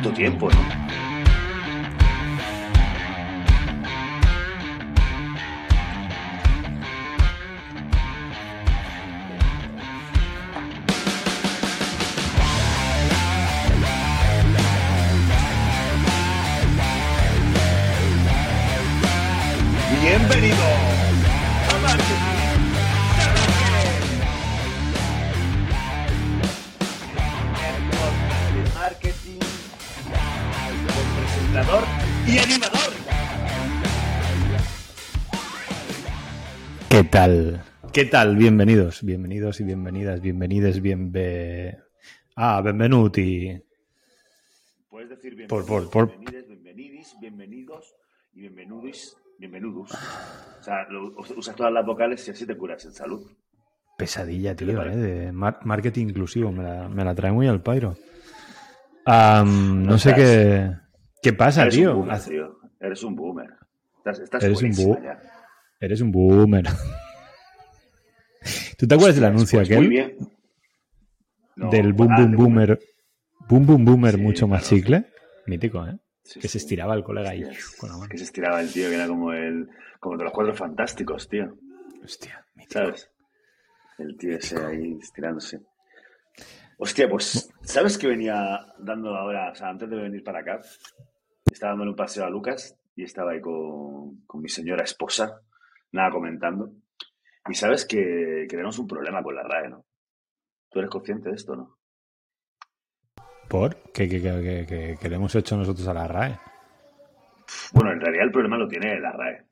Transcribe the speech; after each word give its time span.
tanto 0.00 0.16
tiempo, 0.16 0.48
¿no? 0.50 0.99
Tal? 37.10 37.62
¿Qué 37.92 38.04
tal? 38.04 38.36
Bienvenidos, 38.36 39.02
bienvenidos 39.02 39.60
y 39.60 39.64
bienvenidas, 39.64 40.20
bienvenides, 40.20 40.80
bienve... 40.80 41.78
Ah, 42.36 42.60
benvenuti. 42.62 43.60
Puedes 44.88 45.10
decir 45.10 45.34
bienvenidos, 45.34 45.66
Por- 45.66 45.82
por- 45.84 45.90
por- 45.90 46.08
bienvenides, 46.08 46.48
bienvenidis, 46.48 47.16
bienvenidos 47.20 47.94
y 48.32 48.40
bienvenudis, 48.42 49.16
bienvenudus. 49.38 49.92
O 49.92 50.62
sea, 50.62 50.84
lo- 50.88 51.14
usas 51.36 51.54
todas 51.56 51.72
las 51.72 51.84
vocales 51.84 52.26
y 52.28 52.30
así 52.30 52.46
te 52.46 52.56
curas 52.56 52.84
en 52.84 52.92
salud. 52.92 53.20
Pesadilla, 53.98 54.54
tío? 54.54 54.82
¿eh? 54.82 54.96
De 54.96 55.32
mar- 55.32 55.58
marketing 55.64 56.08
inclusivo, 56.08 56.52
me 56.52 56.62
la, 56.62 56.88
me 56.88 57.04
la 57.04 57.14
trae 57.14 57.32
muy 57.32 57.48
al 57.48 57.62
pairo. 57.62 57.96
No 59.06 59.98
sé 59.98 60.14
qué... 60.14 60.70
¿Qué 61.22 61.32
pasa, 61.34 61.62
Eres 61.62 61.74
tío? 61.74 61.90
un 61.90 61.96
boomer, 61.98 62.14
Haz- 62.14 62.28
tío. 62.28 62.58
Eres 62.80 63.02
un 63.02 63.14
boomer. 63.14 63.50
Estás, 63.98 64.20
estás 64.20 64.42
Eres 64.44 64.62
un 64.62 64.72
ya. 65.02 65.20
Eres 65.80 66.00
un 66.02 66.12
boomer. 66.12 66.66
¿Tú 68.78 68.86
te 68.86 68.94
acuerdas 68.94 69.16
del 69.16 69.24
Hostias, 69.24 69.26
anuncio 69.34 69.58
pues 69.58 69.68
aquel? 69.68 69.78
Muy 69.78 69.88
bien. 69.88 70.16
No, 71.56 71.70
del 71.70 71.92
boom 71.94 72.12
ah, 72.12 72.16
boom 72.20 72.30
de 72.30 72.36
boomer. 72.36 72.78
Boom 73.48 73.66
boom 73.66 73.84
boomer, 73.84 74.14
Sí, 74.14 74.20
mucho 74.20 74.46
más 74.46 74.62
claro. 74.62 74.76
chicle. 74.76 75.04
Mítico, 75.46 75.86
¿eh? 75.86 75.98
Sí, 76.22 76.38
que 76.38 76.48
se 76.48 76.58
estiraba 76.58 76.94
el 76.94 77.02
colega 77.02 77.30
ahí 77.30 77.42
Hostias, 77.44 77.70
con 77.78 77.88
la 77.88 77.96
mano. 77.96 78.08
Que 78.10 78.18
se 78.18 78.24
estiraba 78.24 78.60
el 78.60 78.70
tío, 78.70 78.88
que 78.88 78.94
era 78.94 79.08
como 79.08 79.32
el 79.32 79.68
como 79.98 80.16
de 80.16 80.24
los 80.24 80.32
cuatro 80.32 80.54
fantásticos, 80.54 81.28
tío. 81.28 81.56
Hostia, 82.04 82.46
mítico. 82.54 82.72
¿Sabes? 82.72 83.10
El 83.98 84.16
tío 84.16 84.36
ese 84.36 84.62
ahí 84.62 84.98
estirándose. 85.00 85.60
Hostia, 86.78 87.08
pues, 87.08 87.50
¿sabes 87.62 87.98
qué 87.98 88.06
venía 88.06 88.60
dando 88.78 89.14
ahora? 89.14 89.50
O 89.52 89.54
sea, 89.54 89.68
antes 89.68 89.90
de 89.90 89.96
venir 89.96 90.22
para 90.24 90.40
acá, 90.40 90.60
estaba 91.50 91.72
dando 91.72 91.90
un 91.90 91.96
paseo 91.96 92.24
a 92.24 92.30
Lucas 92.30 92.76
y 92.96 93.02
estaba 93.02 93.32
ahí 93.32 93.40
con, 93.40 94.22
con 94.26 94.40
mi 94.40 94.48
señora 94.48 94.84
esposa, 94.84 95.40
nada 95.92 96.10
comentando. 96.10 96.72
Y 97.48 97.54
sabes 97.54 97.84
que, 97.86 98.46
que 98.48 98.56
tenemos 98.56 98.78
un 98.78 98.86
problema 98.86 99.22
con 99.22 99.34
la 99.34 99.42
RAE, 99.42 99.68
¿no? 99.70 99.84
¿Tú 100.70 100.78
eres 100.78 100.90
consciente 100.90 101.30
de 101.30 101.36
esto, 101.36 101.56
no? 101.56 101.78
¿Por? 103.48 103.76
¿Qué, 103.92 104.08
qué, 104.08 104.20
qué- 104.20 104.96
qué- 105.00 105.08
le 105.08 105.16
hemos 105.16 105.34
hecho 105.34 105.56
nosotros 105.56 105.86
a 105.88 105.94
la 105.94 106.06
RAE? 106.06 106.38
Bueno, 107.72 107.92
en 107.92 108.00
realidad 108.00 108.24
el 108.24 108.32
problema 108.32 108.56
lo 108.58 108.68
tiene 108.68 109.00
la 109.00 109.12
RAE. 109.12 109.44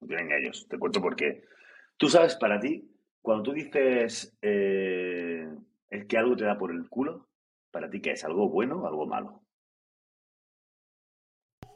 Lo 0.00 0.06
tienen 0.06 0.32
ellos. 0.32 0.66
Te 0.68 0.78
cuento 0.78 1.00
por 1.00 1.16
qué. 1.16 1.44
Tú 1.96 2.08
sabes, 2.08 2.36
para 2.36 2.58
ti, 2.60 2.90
cuando 3.22 3.42
tú 3.44 3.52
dices 3.52 4.36
eh, 4.42 5.48
es 5.88 6.06
que 6.06 6.18
algo 6.18 6.36
te 6.36 6.44
da 6.44 6.58
por 6.58 6.70
el 6.70 6.88
culo, 6.88 7.28
¿para 7.70 7.88
ti 7.88 8.00
qué 8.00 8.12
es? 8.12 8.24
¿Algo 8.24 8.48
bueno 8.48 8.82
o 8.82 8.86
algo 8.86 9.06
malo? 9.06 9.42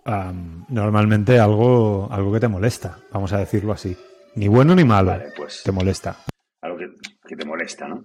Normalmente 0.07 1.39
algo, 1.39 2.09
algo 2.11 2.33
que 2.33 2.41
te 2.41 2.49
molesta, 2.49 2.99
vamos 3.11 3.33
a 3.33 3.39
decirlo 3.39 3.73
así. 3.73 3.97
Ni 4.37 4.49
bueno 4.49 4.75
ni 4.75 4.85
malo, 4.85 5.11
Vale, 5.13 5.33
pues 5.37 5.63
te 5.65 5.73
molesta. 5.73 6.17
algo 6.61 6.77
que, 6.79 6.91
que 7.27 7.37
te 7.37 7.45
molesta, 7.45 7.87
¿no? 7.89 8.05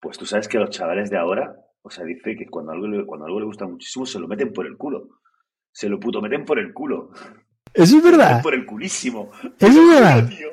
Pues 0.00 0.16
tú 0.18 0.24
sabes 0.26 0.48
que 0.48 0.58
los 0.58 0.70
chavales 0.70 1.10
de 1.10 1.18
ahora, 1.18 1.54
o 1.82 1.90
sea, 1.90 2.04
dice 2.04 2.36
que 2.36 2.46
cuando 2.46 2.72
algo, 2.72 2.86
le, 2.86 3.04
cuando 3.06 3.26
algo 3.26 3.38
le 3.40 3.46
gusta 3.46 3.66
muchísimo, 3.66 4.06
se 4.06 4.18
lo 4.18 4.26
meten 4.26 4.52
por 4.52 4.66
el 4.66 4.76
culo. 4.76 5.20
Se 5.70 5.88
lo 5.88 6.00
puto 6.00 6.20
meten 6.22 6.44
por 6.44 6.58
el 6.58 6.72
culo. 6.72 7.10
Eso 7.74 7.82
es 7.82 7.90
Se 7.90 7.96
lo 7.96 8.02
verdad. 8.02 8.28
meten 8.28 8.42
por 8.42 8.54
el 8.54 8.66
culísimo. 8.66 9.30
Eso 9.58 9.82
es 9.82 9.88
verdad. 9.88 10.28
Tío. 10.28 10.48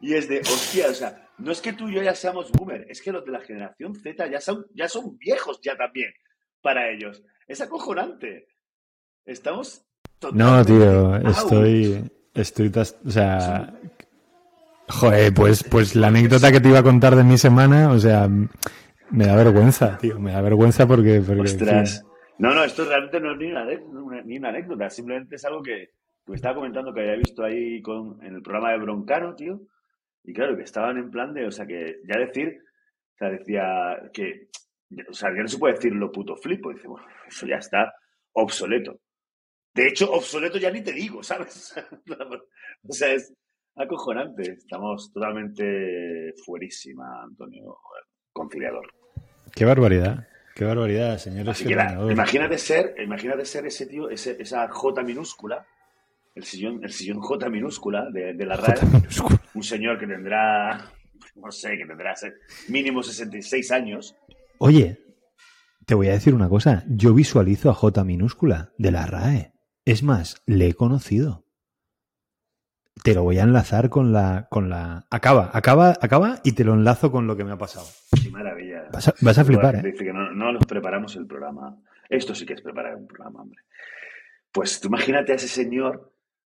Y 0.00 0.14
es 0.14 0.28
de, 0.28 0.40
hostia, 0.40 0.88
o 0.90 0.94
sea, 0.94 1.28
no 1.38 1.52
es 1.52 1.60
que 1.60 1.72
tú 1.72 1.88
y 1.88 1.94
yo 1.94 2.02
ya 2.02 2.14
seamos 2.14 2.50
boomer, 2.52 2.86
es 2.88 3.00
que 3.00 3.12
los 3.12 3.24
de 3.24 3.30
la 3.30 3.40
generación 3.40 3.94
Z 3.94 4.26
ya 4.28 4.40
son, 4.40 4.66
ya 4.74 4.88
son 4.88 5.16
viejos 5.18 5.60
ya 5.62 5.76
también 5.76 6.12
para 6.60 6.90
ellos. 6.90 7.22
Es 7.46 7.60
acojonante. 7.60 8.46
Estamos 9.24 9.84
No, 10.32 10.64
tío, 10.64 11.14
out. 11.14 11.26
estoy. 11.28 12.10
Estoy. 12.34 12.72
O 13.04 13.10
sea. 13.10 13.74
Joder, 14.88 15.32
pues, 15.32 15.64
pues 15.64 15.94
la 15.96 16.08
anécdota 16.08 16.50
que 16.52 16.60
te 16.60 16.68
iba 16.68 16.80
a 16.80 16.82
contar 16.82 17.14
de 17.16 17.24
mi 17.24 17.38
semana, 17.38 17.90
o 17.90 17.98
sea, 17.98 18.28
me 18.28 19.26
da 19.26 19.36
vergüenza, 19.36 19.96
tío. 19.98 20.18
Me 20.18 20.32
da 20.32 20.40
vergüenza 20.42 20.86
porque. 20.86 21.18
Ostras. 21.18 22.04
No, 22.38 22.54
no, 22.54 22.64
esto 22.64 22.84
realmente 22.84 23.20
no 23.20 23.32
es 23.32 23.38
ni 23.38 23.52
una- 23.52 24.22
ni 24.22 24.38
una 24.38 24.48
anécdota, 24.48 24.90
simplemente 24.90 25.36
es 25.36 25.44
algo 25.44 25.62
que, 25.62 25.90
que 26.26 26.32
estaba 26.34 26.56
comentando 26.56 26.92
que 26.92 27.00
había 27.00 27.16
visto 27.16 27.44
ahí 27.44 27.80
con, 27.82 28.18
en 28.24 28.34
el 28.34 28.42
programa 28.42 28.72
de 28.72 28.78
Broncano, 28.78 29.34
tío. 29.34 29.60
Y 30.24 30.32
claro, 30.32 30.56
que 30.56 30.62
estaban 30.64 30.96
en 30.98 31.10
plan 31.10 31.32
de, 31.34 31.46
o 31.46 31.50
sea, 31.52 31.66
que 31.66 31.96
ya 32.08 32.18
decir, 32.18 32.58
o 33.14 33.18
sea, 33.18 33.30
decía 33.30 34.10
que, 34.12 34.48
o 35.08 35.12
sea, 35.12 35.30
ya 35.34 35.42
no 35.42 35.48
se 35.48 35.58
puede 35.58 35.74
decir 35.74 35.92
lo 35.94 36.10
puto 36.10 36.34
flipo. 36.36 36.72
Dice, 36.72 36.88
bueno, 36.88 37.06
eso 37.32 37.46
ya 37.46 37.56
está 37.56 37.92
obsoleto. 38.32 39.00
De 39.74 39.88
hecho, 39.88 40.12
obsoleto 40.12 40.58
ya 40.58 40.70
ni 40.70 40.82
te 40.82 40.92
digo, 40.92 41.22
¿sabes? 41.22 41.74
o 42.88 42.92
sea, 42.92 43.12
es 43.14 43.32
acojonante. 43.76 44.52
Estamos 44.52 45.10
totalmente 45.12 46.34
fuerísima, 46.44 47.22
Antonio, 47.22 47.78
conciliador. 48.32 48.86
Qué 49.54 49.64
barbaridad. 49.64 50.28
Qué 50.54 50.64
barbaridad, 50.64 51.16
señores. 51.16 51.62
Imagínate 52.10 52.58
ser, 52.58 52.94
imagínate 53.02 53.44
ser 53.46 53.64
ese 53.66 53.86
tío, 53.86 54.10
ese- 54.10 54.36
esa 54.38 54.68
J 54.68 55.02
minúscula, 55.02 55.66
el 56.34 56.44
sillón, 56.44 56.84
el 56.84 56.92
sillón 56.92 57.20
J 57.20 57.48
minúscula 57.48 58.10
de, 58.10 58.34
de 58.34 58.46
la 58.46 58.56
RAE, 58.56 58.78
un 59.54 59.62
señor 59.62 59.98
que 59.98 60.06
tendrá, 60.06 60.90
no 61.36 61.50
sé, 61.50 61.78
que 61.78 61.86
tendrá 61.86 62.14
mínimo 62.68 63.02
66 63.02 63.72
años. 63.72 64.14
Oye, 64.58 64.98
te 65.86 65.94
voy 65.94 66.08
a 66.08 66.12
decir 66.12 66.34
una 66.34 66.48
cosa. 66.48 66.84
Yo 66.88 67.14
visualizo 67.14 67.70
a 67.70 67.74
J 67.74 68.04
minúscula 68.04 68.72
de 68.78 68.90
la 68.92 69.06
RAE. 69.06 69.52
Es 69.84 70.02
más, 70.02 70.42
le 70.46 70.68
he 70.68 70.74
conocido. 70.74 71.46
Te 73.02 73.14
lo 73.14 73.22
voy 73.24 73.38
a 73.38 73.42
enlazar 73.42 73.88
con 73.88 74.12
la. 74.12 74.46
con 74.50 74.68
la. 74.68 75.06
Acaba, 75.10 75.50
acaba, 75.54 75.96
acaba 76.00 76.40
y 76.44 76.52
te 76.52 76.62
lo 76.64 76.74
enlazo 76.74 77.10
con 77.10 77.26
lo 77.26 77.36
que 77.36 77.44
me 77.44 77.52
ha 77.52 77.58
pasado. 77.58 77.86
Qué 78.22 78.30
maravilla. 78.30 78.84
Vas 78.92 79.08
a- 79.08 79.14
vas 79.22 79.38
a 79.38 79.44
flipar, 79.44 79.76
¿eh? 79.76 79.82
Dice 79.82 80.04
que 80.04 80.12
no, 80.12 80.30
no 80.32 80.52
nos 80.52 80.64
preparamos 80.66 81.16
el 81.16 81.26
programa. 81.26 81.76
Esto 82.08 82.34
sí 82.34 82.44
que 82.46 82.52
es 82.52 82.60
preparar 82.60 82.94
un 82.96 83.06
programa, 83.06 83.40
hombre. 83.42 83.60
Pues 84.52 84.80
tú 84.80 84.88
imagínate 84.88 85.32
a 85.32 85.36
ese 85.36 85.48
señor 85.48 86.12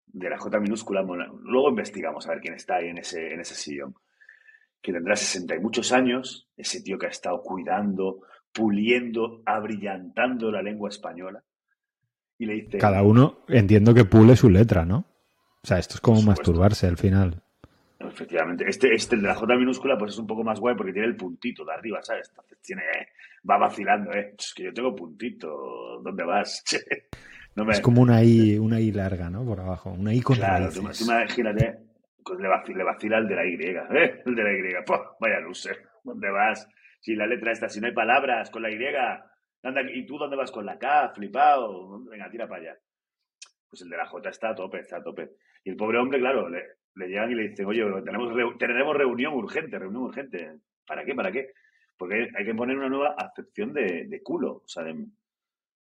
de 0.06 0.28
la 0.28 0.38
J 0.38 0.58
minúscula, 0.60 1.02
luego 1.02 1.70
investigamos 1.70 2.26
a 2.26 2.30
ver 2.30 2.40
quién 2.40 2.54
está 2.54 2.76
ahí 2.76 2.88
en 2.88 2.98
ese, 2.98 3.32
en 3.32 3.40
ese 3.40 3.54
sillón, 3.54 3.94
que 4.82 4.92
tendrá 4.92 5.14
60 5.16 5.54
y 5.54 5.60
muchos 5.60 5.92
años, 5.92 6.48
ese 6.56 6.82
tío 6.82 6.98
que 6.98 7.06
ha 7.06 7.10
estado 7.10 7.40
cuidando, 7.42 8.20
puliendo, 8.54 9.42
abrillantando 9.44 10.50
la 10.50 10.62
lengua 10.62 10.88
española, 10.88 11.42
y 12.38 12.46
le 12.46 12.54
dice, 12.54 12.78
Cada 12.78 13.02
uno 13.02 13.40
entiendo 13.48 13.92
que 13.94 14.04
pule 14.06 14.36
su 14.36 14.48
letra, 14.50 14.84
¿no? 14.86 15.06
O 15.62 15.66
sea, 15.66 15.78
esto 15.78 15.94
es 15.96 16.00
como 16.00 16.22
masturbarse 16.22 16.86
al 16.86 16.96
final. 16.98 17.42
efectivamente, 18.00 18.64
este, 18.68 18.94
este 18.94 19.16
el 19.16 19.22
de 19.22 19.28
la 19.28 19.34
J 19.34 19.56
minúscula, 19.56 19.96
pues 19.98 20.12
es 20.12 20.18
un 20.18 20.26
poco 20.26 20.44
más 20.44 20.60
guay 20.60 20.76
porque 20.76 20.92
tiene 20.92 21.08
el 21.08 21.16
puntito 21.16 21.64
de 21.64 21.72
arriba, 21.74 22.00
¿sabes? 22.02 22.28
Entonces 22.30 22.58
tiene, 22.62 22.82
va 23.48 23.58
vacilando, 23.58 24.12
¿eh? 24.12 24.34
Es 24.38 24.52
que 24.54 24.64
yo 24.64 24.72
tengo 24.74 24.94
puntito, 24.94 26.00
¿dónde 26.02 26.24
vas? 26.24 26.62
no 27.56 27.64
me, 27.64 27.72
Es 27.72 27.80
como 27.80 28.02
una 28.02 28.22
I, 28.22 28.58
una 28.58 28.80
I 28.80 28.92
larga, 28.92 29.30
¿no? 29.30 29.44
Por 29.44 29.60
abajo. 29.60 29.90
Una 29.92 30.12
I 30.14 30.20
con 30.20 30.38
Claro, 30.38 30.70
tú, 30.72 30.82
raíces. 30.82 30.98
tú 30.98 31.04
imagínate, 31.04 31.78
pues 32.24 32.40
le, 32.40 32.48
vacila, 32.48 32.78
le 32.78 32.84
vacila 32.84 33.18
el 33.18 33.28
de 33.28 33.34
la 33.36 33.46
Y, 33.46 33.54
¿eh? 33.54 34.22
El 34.26 34.34
de 34.34 34.42
la 34.42 34.52
Y, 34.52 34.84
¡Puh! 34.86 34.94
vaya 35.20 35.40
loser, 35.40 35.78
¿dónde 36.02 36.30
vas? 36.30 36.68
Si 37.04 37.14
la 37.14 37.26
letra 37.26 37.52
esta, 37.52 37.68
si 37.68 37.80
no 37.80 37.86
hay 37.86 37.92
palabras 37.92 38.48
con 38.48 38.62
la 38.62 38.70
Y, 38.70 38.78
anda, 39.62 39.82
¿y 39.92 40.06
tú 40.06 40.16
dónde 40.16 40.36
vas 40.36 40.50
con 40.50 40.64
la 40.64 40.78
K, 40.78 41.10
flipado? 41.14 42.02
Venga, 42.04 42.30
tira 42.30 42.48
para 42.48 42.62
allá. 42.62 42.78
Pues 43.68 43.82
el 43.82 43.90
de 43.90 43.96
la 43.98 44.06
J 44.06 44.30
está 44.30 44.48
a 44.50 44.54
tope, 44.54 44.78
está 44.80 44.96
a 44.96 45.02
tope. 45.02 45.32
Y 45.64 45.68
el 45.70 45.76
pobre 45.76 45.98
hombre, 45.98 46.18
claro, 46.18 46.48
le, 46.48 46.62
le 46.94 47.08
llegan 47.08 47.30
y 47.30 47.34
le 47.34 47.48
dicen, 47.50 47.66
oye, 47.66 47.82
tenemos, 48.02 48.56
tenemos 48.58 48.96
reunión 48.96 49.34
urgente, 49.34 49.78
reunión 49.78 50.04
urgente. 50.04 50.60
¿Para 50.86 51.04
qué? 51.04 51.14
¿Para 51.14 51.30
qué? 51.30 51.50
Porque 51.98 52.26
hay 52.34 52.44
que 52.46 52.54
poner 52.54 52.78
una 52.78 52.88
nueva 52.88 53.14
acepción 53.18 53.74
de, 53.74 54.06
de 54.06 54.22
culo, 54.22 54.62
o 54.64 54.66
sea, 54.66 54.82
de, 54.82 54.94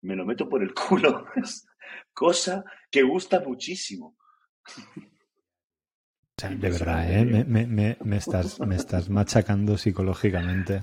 me 0.03 0.15
lo 0.15 0.25
meto 0.25 0.47
por 0.47 0.63
el 0.63 0.73
culo. 0.73 1.25
Cosa 2.13 2.63
que 2.89 3.01
gusta 3.03 3.41
muchísimo. 3.41 4.15
O 4.77 6.41
sea, 6.41 6.49
de 6.51 6.69
verdad, 6.69 7.11
¿eh? 7.11 7.25
Me- 7.25 7.43
me- 7.67 7.97
me 8.05 8.15
estás, 8.17 8.59
me 8.61 8.75
estás 8.77 9.09
machacando 9.09 9.77
psicológicamente. 9.77 10.81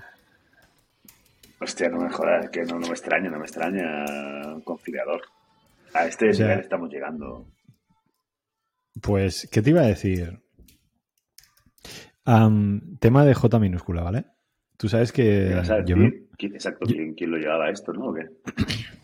Hostia, 1.60 1.88
no 1.88 1.98
me 2.00 2.10
jodas, 2.10 2.50
que 2.50 2.62
no, 2.64 2.78
no 2.78 2.86
me 2.86 2.92
extraña, 2.92 3.30
no 3.30 3.38
me 3.38 3.44
extraña, 3.44 4.04
conciliador. 4.64 5.22
A 5.94 6.06
este 6.06 6.30
O 6.30 6.34
sea- 6.34 6.46
nivel 6.48 6.60
estamos 6.60 6.90
llegando. 6.90 7.46
Pues, 9.02 9.48
¿qué 9.50 9.62
te 9.62 9.70
iba 9.70 9.80
a 9.82 9.86
decir? 9.86 10.40
Tema 13.00 13.24
de 13.24 13.34
J 13.34 13.58
minúscula, 13.58 14.02
¿vale? 14.02 14.24
Tú 14.76 14.88
sabes 14.88 15.12
que 15.12 15.46
¿Qué 15.48 15.54
vas 15.54 15.70
a 15.70 15.78
Eh, 15.78 15.84
yo 15.86 15.96
decir? 15.96 16.12
me- 16.20 16.26
¿Quién- 16.36 16.54
exacto, 16.54 16.86
yo- 16.86 16.94
¿quién, 16.94 17.14
quién 17.14 17.30
lo 17.30 17.38
llevaba 17.38 17.66
a 17.66 17.70
esto, 17.70 17.92
no? 17.92 18.08
¿O 18.08 18.14
qué? 18.14 18.26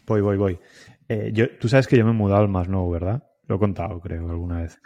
Voy, 0.06 0.20
voy, 0.20 0.36
voy. 0.36 0.58
Eh, 1.08 1.30
yo, 1.32 1.56
tú 1.58 1.68
sabes 1.68 1.86
que 1.86 1.96
yo 1.96 2.04
me 2.04 2.10
he 2.10 2.14
mudado 2.14 2.42
al 2.42 2.48
más 2.48 2.68
nuevo, 2.68 2.90
¿verdad? 2.90 3.22
Lo 3.48 3.56
he 3.56 3.58
contado, 3.58 4.00
creo, 4.00 4.30
alguna 4.30 4.62
vez. 4.62 4.80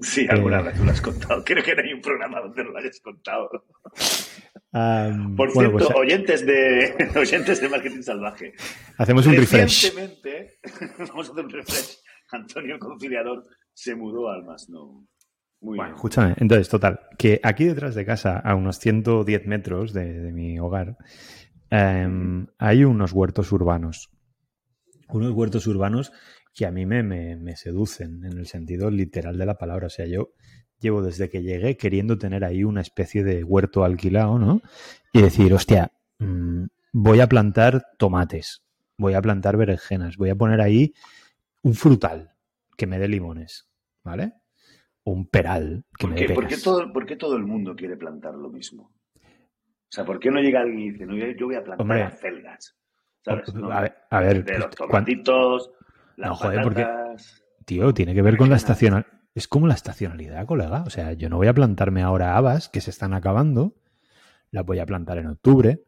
Sí, 0.00 0.26
alguna 0.28 0.60
Eh. 0.60 0.62
vez 0.64 0.74
tú 0.76 0.84
lo 0.84 0.90
has 0.90 1.00
contado. 1.00 1.44
Creo 1.44 1.62
que 1.62 1.74
no 1.76 1.82
hay 1.82 1.92
un 1.92 2.00
programa 2.00 2.40
donde 2.40 2.64
no 2.64 2.70
lo 2.70 2.78
hayas 2.78 3.00
contado. 3.00 3.48
Por 5.36 5.52
bueno, 5.54 5.70
cierto, 5.70 5.72
pues, 5.78 5.88
oyentes 5.94 6.44
de 6.46 6.94
oyentes 7.16 7.60
de 7.60 7.68
Marketing 7.68 8.02
Salvaje. 8.02 8.52
hacemos 8.98 9.26
un 9.26 9.34
refresh. 9.36 9.92
Recientemente, 9.92 10.58
vamos 11.08 11.28
a 11.28 11.32
hacer 11.32 11.44
un 11.44 11.50
refresh. 11.50 11.98
Antonio 12.32 12.78
Conciliador 12.80 13.46
se 13.72 13.94
mudó 13.94 14.28
al 14.30 14.44
más 14.44 14.68
nuevo. 14.68 15.06
Muy 15.60 15.76
Bueno, 15.76 15.84
bien. 15.84 15.94
escúchame. 15.94 16.34
Entonces, 16.38 16.68
total, 16.68 17.00
que 17.16 17.40
aquí 17.42 17.64
detrás 17.64 17.94
de 17.94 18.04
casa, 18.04 18.38
a 18.40 18.54
unos 18.56 18.78
110 18.80 19.46
metros 19.46 19.92
de, 19.92 20.12
de 20.20 20.32
mi 20.32 20.58
hogar, 20.58 20.96
em, 21.70 22.46
hay 22.58 22.84
unos 22.84 23.12
huertos 23.12 23.52
urbanos. 23.52 24.10
Unos 25.08 25.30
huertos 25.32 25.66
urbanos 25.68 26.12
que 26.54 26.66
a 26.66 26.70
mí 26.70 26.86
me, 26.86 27.02
me- 27.02 27.36
me 27.36 27.56
seducen 27.56 28.24
en 28.24 28.38
el 28.38 28.46
sentido 28.46 28.90
literal 28.90 29.36
de 29.38 29.46
la 29.46 29.58
palabra. 29.58 29.88
O 29.88 29.90
sea, 29.90 30.06
yo 30.06 30.30
llevo 30.78 31.02
desde 31.02 31.28
que 31.28 31.42
llegué 31.42 31.76
queriendo 31.76 32.18
tener 32.18 32.44
ahí 32.44 32.64
una 32.64 32.80
especie 32.80 33.24
de 33.24 33.42
huerto 33.44 33.84
alquilado, 33.84 34.38
¿no? 34.38 34.60
Y 35.12 35.22
decir, 35.22 35.52
hostia, 35.54 35.92
mm, 36.18 36.64
voy 36.92 37.20
a 37.20 37.28
plantar 37.28 37.84
tomates, 37.98 38.62
voy 38.98 39.14
a 39.14 39.22
plantar 39.22 39.56
berenjenas, 39.56 40.16
voy 40.16 40.30
a 40.30 40.36
poner 40.36 40.60
ahí 40.60 40.92
un 41.62 41.74
frutal 41.74 42.32
que 42.76 42.86
me 42.86 42.98
dé 42.98 43.08
limones, 43.08 43.68
¿vale? 44.04 44.34
O 45.04 45.12
un 45.12 45.26
peral 45.26 45.84
que 45.98 46.06
¿Por 46.06 46.14
me 46.14 46.26
dé 46.26 46.34
por 46.34 46.46
qué 46.46 46.56
todo, 46.58 46.92
por 46.92 47.06
qué 47.06 47.16
todo 47.16 47.36
el 47.36 47.44
mundo 47.44 47.74
quiere 47.74 47.96
plantar 47.96 48.34
lo 48.34 48.50
mismo? 48.50 48.92
O 49.14 49.94
sea, 49.94 50.04
¿por 50.04 50.18
qué 50.18 50.30
no 50.30 50.40
llega 50.40 50.60
alguien 50.60 50.80
y 50.80 50.90
dice, 50.90 51.06
no, 51.06 51.16
yo, 51.16 51.46
voy 51.46 51.54
a 51.54 51.62
plantar 51.64 51.80
Hombre. 51.82 52.02
acelgas? 52.02 52.76
¿Sabes? 53.24 53.54
No, 53.54 53.70
A 53.70 53.80
ver, 53.82 53.94
a 54.10 54.20
ver, 54.20 54.44
de 54.44 54.58
los 54.58 54.66
pues, 54.66 54.76
cuan- 54.76 55.04
tomatitos, 55.04 55.70
las 56.16 56.28
No, 56.30 56.34
joder, 56.36 56.62
porque- 56.62 56.86
tío, 57.64 57.92
tiene 57.94 58.14
que 58.14 58.22
ver 58.22 58.36
con 58.36 58.50
la 58.50 58.56
estacionalidad. 58.56 59.10
Es 59.34 59.48
como 59.48 59.66
la 59.66 59.74
estacionalidad, 59.74 60.46
colega. 60.46 60.82
O 60.86 60.90
sea, 60.90 61.12
yo 61.12 61.28
no 61.28 61.36
voy 61.38 61.48
a 61.48 61.54
plantarme 61.54 62.02
ahora 62.02 62.36
habas 62.36 62.68
que 62.68 62.80
se 62.80 62.90
están 62.90 63.14
acabando. 63.14 63.74
Las 64.52 64.64
voy 64.64 64.78
a 64.78 64.86
plantar 64.86 65.18
en 65.18 65.26
octubre 65.26 65.82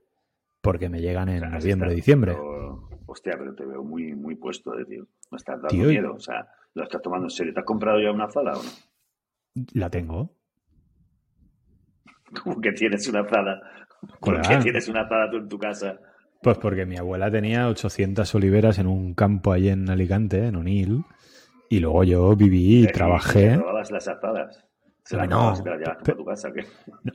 porque 0.60 0.88
me 0.88 1.00
llegan 1.00 1.28
en 1.28 1.36
O 1.36 1.38
sea, 1.38 1.48
has 1.48 1.54
noviembre, 1.62 1.86
estado- 1.90 1.96
diciembre. 1.96 2.32
pero- 2.34 2.88
hostia, 3.06 3.34
pero 3.38 3.54
te 3.54 3.64
veo 3.64 3.84
muy, 3.84 4.14
muy 4.16 4.34
puesto, 4.34 4.72
de 4.72 4.84
tío. 4.84 5.06
Me 5.30 5.36
estás 5.36 5.56
dando 5.62 5.68
Tío, 5.68 5.88
miedo. 5.88 6.14
O 6.14 6.18
sea, 6.20 6.48
lo 6.74 6.82
estás 6.82 7.00
tomando 7.02 7.26
en 7.26 7.30
serio. 7.30 7.54
¿Te 7.54 7.60
has 7.60 7.66
comprado 7.66 8.00
ya 8.00 8.10
una 8.10 8.24
azada 8.24 8.52
o 8.54 8.62
no? 8.62 8.70
La 9.74 9.88
tengo. 9.90 10.34
¿Cómo 12.42 12.60
que 12.60 12.72
tienes 12.72 13.06
una 13.08 13.20
azada? 13.20 13.60
¿Por 14.20 14.40
qué 14.42 14.56
tienes 14.58 14.88
una 14.88 15.02
azada 15.02 15.30
tú 15.30 15.36
en 15.36 15.48
tu 15.48 15.58
casa? 15.58 15.98
Pues 16.46 16.58
porque 16.58 16.86
mi 16.86 16.96
abuela 16.96 17.28
tenía 17.28 17.66
800 17.66 18.32
oliveras 18.36 18.78
en 18.78 18.86
un 18.86 19.14
campo 19.14 19.50
ahí 19.50 19.68
en 19.68 19.90
Alicante, 19.90 20.46
en 20.46 20.54
Onil. 20.54 21.04
Y 21.68 21.80
luego 21.80 22.04
yo 22.04 22.36
viví 22.36 22.84
y 22.84 22.86
trabajé. 22.86 23.48
¿Te 23.48 23.56
robabas 23.56 23.90
las 23.90 24.06
azadas? 24.06 24.64
¿Se 25.02 25.16
las 25.16 25.28
No, 25.28 25.50
las 25.50 25.98
tu 26.04 26.24
casa? 26.24 26.52
qué? 26.52 26.64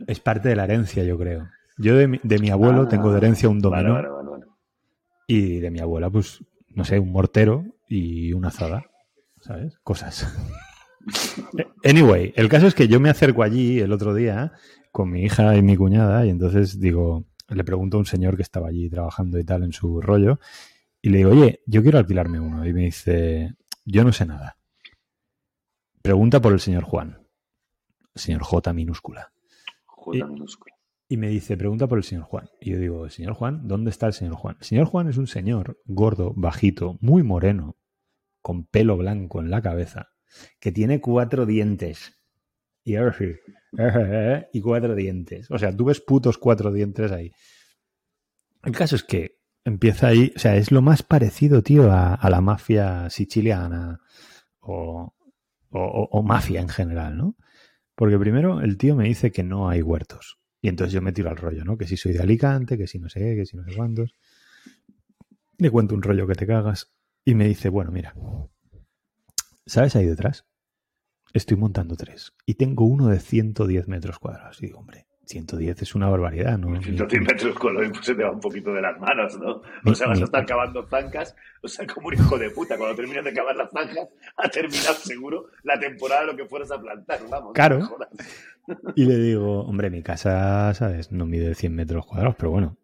Es 0.06 0.20
parte 0.20 0.50
de 0.50 0.58
la 0.58 0.66
herencia, 0.66 1.06
yo 1.06 1.18
creo. 1.18 1.48
Yo 1.78 1.96
de 1.96 2.10
mi, 2.10 2.20
de 2.22 2.40
mi 2.40 2.50
abuelo 2.50 2.82
Ah, 2.82 2.88
tengo 2.90 3.10
de 3.14 3.20
herencia 3.20 3.48
un 3.48 3.60
dominó 3.60 3.94
vale, 3.94 4.10
vale, 4.10 4.30
vale. 4.32 4.46
y 5.28 5.60
de 5.62 5.72
mi 5.72 5.80
abuela, 5.80 6.10
pues, 6.10 6.44
no 6.76 6.84
sé, 6.84 7.00
un 7.00 7.14
mortero 7.14 7.64
y 7.88 8.34
una 8.34 8.50
azada. 8.50 8.84
¿Sabes? 9.40 9.78
Cosas. 9.82 10.28
Anyway, 11.84 12.32
el 12.36 12.48
caso 12.50 12.68
es 12.68 12.76
que 12.76 12.88
yo 12.88 13.00
me 13.00 13.10
acerco 13.10 13.42
allí 13.44 13.80
el 13.80 13.92
otro 13.92 14.14
día 14.14 14.52
con 14.92 15.10
mi 15.10 15.24
hija 15.24 15.56
y 15.56 15.62
mi 15.64 15.76
cuñada 15.76 16.26
y 16.28 16.30
entonces 16.30 16.80
digo, 16.80 17.26
le 17.56 17.64
pregunto 17.64 17.98
a 17.98 18.00
un 18.00 18.06
señor 18.06 18.36
que 18.36 18.42
estaba 18.44 18.70
allí 18.70 18.90
trabajando 18.90 19.38
y 19.40 19.44
tal 19.44 19.64
en 19.64 19.74
su 19.74 20.02
rollo 20.02 20.40
y 21.02 21.10
le 21.10 21.18
digo, 21.20 21.32
oye, 21.32 21.62
yo 21.66 21.82
quiero 21.82 21.98
alquilarme 21.98 22.40
uno. 22.40 22.66
Y 22.66 22.74
me 22.74 22.82
dice, 22.82 23.56
yo 23.86 24.04
no 24.04 24.12
sé 24.14 24.26
nada. 24.26 24.58
Pregunta 26.02 26.42
por 26.42 26.54
el 26.54 26.60
señor 26.60 26.84
Juan. 26.84 27.28
Señor 28.16 28.44
J 28.44 28.74
minúscula. 28.74 29.32
J 29.86 30.18
Y- 30.18 30.24
minúscula. 30.24 30.76
Y 31.08 31.18
me 31.18 31.28
dice, 31.28 31.58
pregunta 31.58 31.88
por 31.88 31.98
el 31.98 32.06
señor 32.06 32.24
Juan. 32.24 32.50
Y 32.62 32.72
yo 32.72 32.80
digo, 32.80 33.10
señor 33.10 33.34
Juan, 33.34 33.68
¿dónde 33.68 33.90
está 33.90 34.08
el 34.08 34.14
señor 34.14 34.36
Juan? 34.36 34.56
El 34.60 34.66
señor 34.66 34.86
Juan 34.88 35.10
es 35.10 35.18
un 35.18 35.28
señor 35.28 35.78
gordo, 35.84 36.34
bajito, 36.38 36.98
muy 37.02 37.22
moreno, 37.22 37.76
con 38.42 38.66
pelo 38.66 38.96
blanco 38.96 39.42
en 39.42 39.50
la 39.52 39.62
cabeza, 39.62 40.08
que 40.62 40.72
tiene 40.72 41.02
cuatro 41.02 41.46
dientes. 41.46 42.18
Y 42.86 42.96
ahora 42.96 43.12
sí, 43.12 43.26
y 44.54 44.62
cuatro 44.62 44.96
dientes. 44.96 45.50
O 45.52 45.58
sea, 45.58 45.76
tú 45.76 45.86
ves 45.86 46.02
putos 46.02 46.38
cuatro 46.38 46.72
dientes 46.72 47.12
ahí. 47.12 47.32
El 48.64 48.74
caso 48.74 48.96
es 48.96 49.04
que 49.04 49.38
empieza 49.66 50.08
ahí, 50.08 50.34
o 50.36 50.40
sea, 50.40 50.56
es 50.56 50.72
lo 50.72 50.82
más 50.82 51.04
parecido, 51.04 51.62
tío, 51.64 51.92
a, 51.92 52.20
la 52.30 52.42
mafia 52.42 53.10
siciliana 53.10 54.00
o, 54.60 55.14
o- 55.70 55.80
o- 55.80 56.10
o 56.12 56.24
mafia 56.24 56.62
en 56.62 56.70
general, 56.70 57.18
¿no? 57.18 57.36
Porque 57.96 58.18
primero 58.20 58.62
el 58.62 58.78
tío 58.78 58.96
me 58.96 59.06
dice 59.06 59.32
que 59.32 59.44
no 59.44 59.70
hay 59.70 59.82
huertos. 59.82 60.40
Y 60.62 60.70
entonces 60.70 60.94
yo 60.94 61.02
me 61.02 61.12
tiro 61.14 61.30
al 61.30 61.38
rollo, 61.38 61.64
¿no? 61.66 61.78
Que 61.78 61.88
si 61.88 61.98
soy 61.98 62.14
de 62.14 62.22
Alicante, 62.22 62.78
que 62.78 62.88
si 62.88 63.00
no 63.00 63.10
sé 63.10 63.20
qué, 63.20 63.36
que 63.36 63.46
si 63.46 63.58
no 63.58 63.64
sé 63.66 63.76
cuántos. 63.76 64.14
Le 65.58 65.70
cuento 65.70 65.96
un 65.96 66.02
rollo 66.04 66.28
que 66.28 66.36
te 66.36 66.46
cagas. 66.46 66.92
Y 67.24 67.36
me 67.36 67.48
dice, 67.48 67.70
bueno, 67.70 67.92
mira, 67.92 68.14
¿sabes 69.66 69.96
ahí 69.96 70.06
detrás? 70.06 70.46
Estoy 71.34 71.58
montando 71.58 71.96
tres. 71.96 72.34
Y 72.46 72.56
tengo 72.56 72.86
uno 72.86 73.08
de 73.08 73.20
110 73.20 73.88
metros 73.88 74.20
cuadrados. 74.20 74.62
Y 74.62 74.68
digo, 74.68 74.80
hombre, 74.80 75.08
110 75.26 75.82
es 75.82 75.96
una 75.96 76.10
barbaridad, 76.10 76.58
¿no? 76.58 76.70
Ni- 76.72 76.84
110 76.84 77.22
metros 77.22 77.58
con 77.58 77.74
lo 77.74 77.80
mismo 77.82 78.02
se 78.04 78.16
te 78.16 78.24
va 78.24 78.32
un 78.32 78.42
poquito 78.42 78.74
de 78.74 78.82
las 78.82 79.00
manos, 79.00 79.40
¿no? 79.40 79.62
O 79.86 79.96
sea, 79.96 80.08
vas 80.08 80.20
a 80.20 80.26
estar 80.26 80.46
cavando 80.46 80.86
zancas, 80.90 81.36
o 81.64 81.68
sea, 81.70 81.88
como 81.88 82.08
un 82.08 82.16
hijo 82.16 82.38
de 82.38 82.50
puta. 82.50 82.78
Cuando 82.78 82.96
terminas 82.96 83.24
de 83.24 83.34
cavar 83.34 83.56
las 83.56 83.72
zanjas, 83.72 84.10
ha 84.36 84.50
terminado 84.50 84.96
seguro 84.96 85.48
la 85.64 85.80
temporada 85.80 86.22
de 86.22 86.28
lo 86.28 86.36
que 86.36 86.46
fueras 86.46 86.70
a 86.72 86.82
plantar, 86.82 87.20
vamos. 87.30 87.54
Claro. 87.54 87.80
no 87.80 87.86
jodas. 87.88 88.10
Y 88.96 89.06
le 89.06 89.18
digo, 89.18 89.62
hombre, 89.62 89.90
mi 89.90 90.04
casa, 90.04 90.74
¿sabes? 90.76 91.12
No 91.12 91.26
mide 91.26 91.56
100 91.56 91.74
metros 91.74 92.06
cuadrados, 92.06 92.36
pero 92.38 92.52
bueno, 92.52 92.78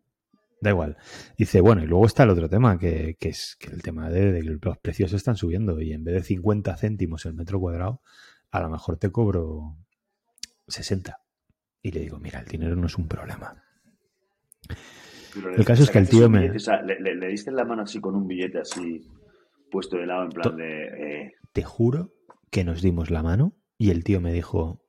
da 0.60 0.72
igual. 0.72 0.98
Dice, 1.38 1.62
bueno, 1.62 1.84
y 1.84 1.86
luego 1.88 2.06
está 2.08 2.24
el 2.24 2.32
otro 2.32 2.50
tema, 2.50 2.80
que, 2.80 3.16
que 3.20 3.30
es 3.30 3.56
que 3.60 3.70
el 3.70 3.84
tema 3.84 4.10
de, 4.10 4.32
de 4.32 4.42
que 4.42 4.58
los 4.60 4.78
precios 4.80 5.14
están 5.14 5.36
subiendo 5.36 5.80
y 5.80 5.94
en 5.94 6.04
vez 6.04 6.16
de 6.16 6.24
50 6.24 6.76
céntimos 6.78 7.26
el 7.28 7.36
metro 7.36 7.60
cuadrado, 7.60 8.02
a 8.52 8.60
lo 8.62 8.70
mejor 8.70 8.98
te 8.98 9.12
cobro 9.12 9.78
60. 10.68 11.18
Y 11.82 11.92
le 11.92 12.02
digo, 12.02 12.20
mira, 12.20 12.40
el 12.40 12.46
dinero 12.48 12.76
no 12.76 12.88
es 12.88 12.98
un 12.98 13.08
problema. 13.08 13.64
Pero 15.34 15.54
El 15.56 15.66
caso 15.66 15.84
es 15.84 15.92
que 15.92 16.00
el 16.00 16.10
tío 16.10 16.30
me- 16.30 16.40
billete, 16.40 16.58
o 16.58 16.60
sea, 16.60 16.82
le, 16.82 17.00
le- 17.00 17.16
le 17.16 17.28
diste 17.28 17.52
la 17.52 17.66
mano 17.66 17.84
así 17.84 18.00
con 18.02 18.16
un 18.16 18.28
billete 18.28 18.60
así 18.60 19.06
puesto 19.72 19.98
de 19.98 20.06
lado 20.08 20.24
en 20.24 20.30
plan 20.30 20.56
de... 20.58 20.84
eh, 21.26 21.34
Te 21.54 21.64
juro 21.64 22.14
que 22.52 22.64
nos 22.64 22.82
dimos 22.82 23.12
la 23.12 23.22
mano 23.24 23.54
y 23.78 23.92
el 23.92 24.04
tío 24.04 24.20
me 24.22 24.34
dijo, 24.34 24.82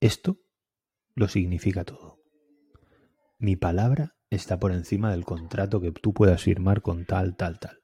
esto 0.00 0.38
lo 1.14 1.28
significa 1.28 1.84
todo. 1.84 2.18
Mi 3.38 3.54
palabra 3.56 4.16
está 4.30 4.58
por 4.58 4.72
encima 4.72 5.10
del 5.12 5.24
contrato 5.24 5.80
que 5.80 5.92
tú 5.92 6.12
puedas 6.12 6.42
firmar 6.42 6.82
con 6.82 7.04
tal, 7.06 7.36
tal, 7.36 7.58
tal. 7.60 7.78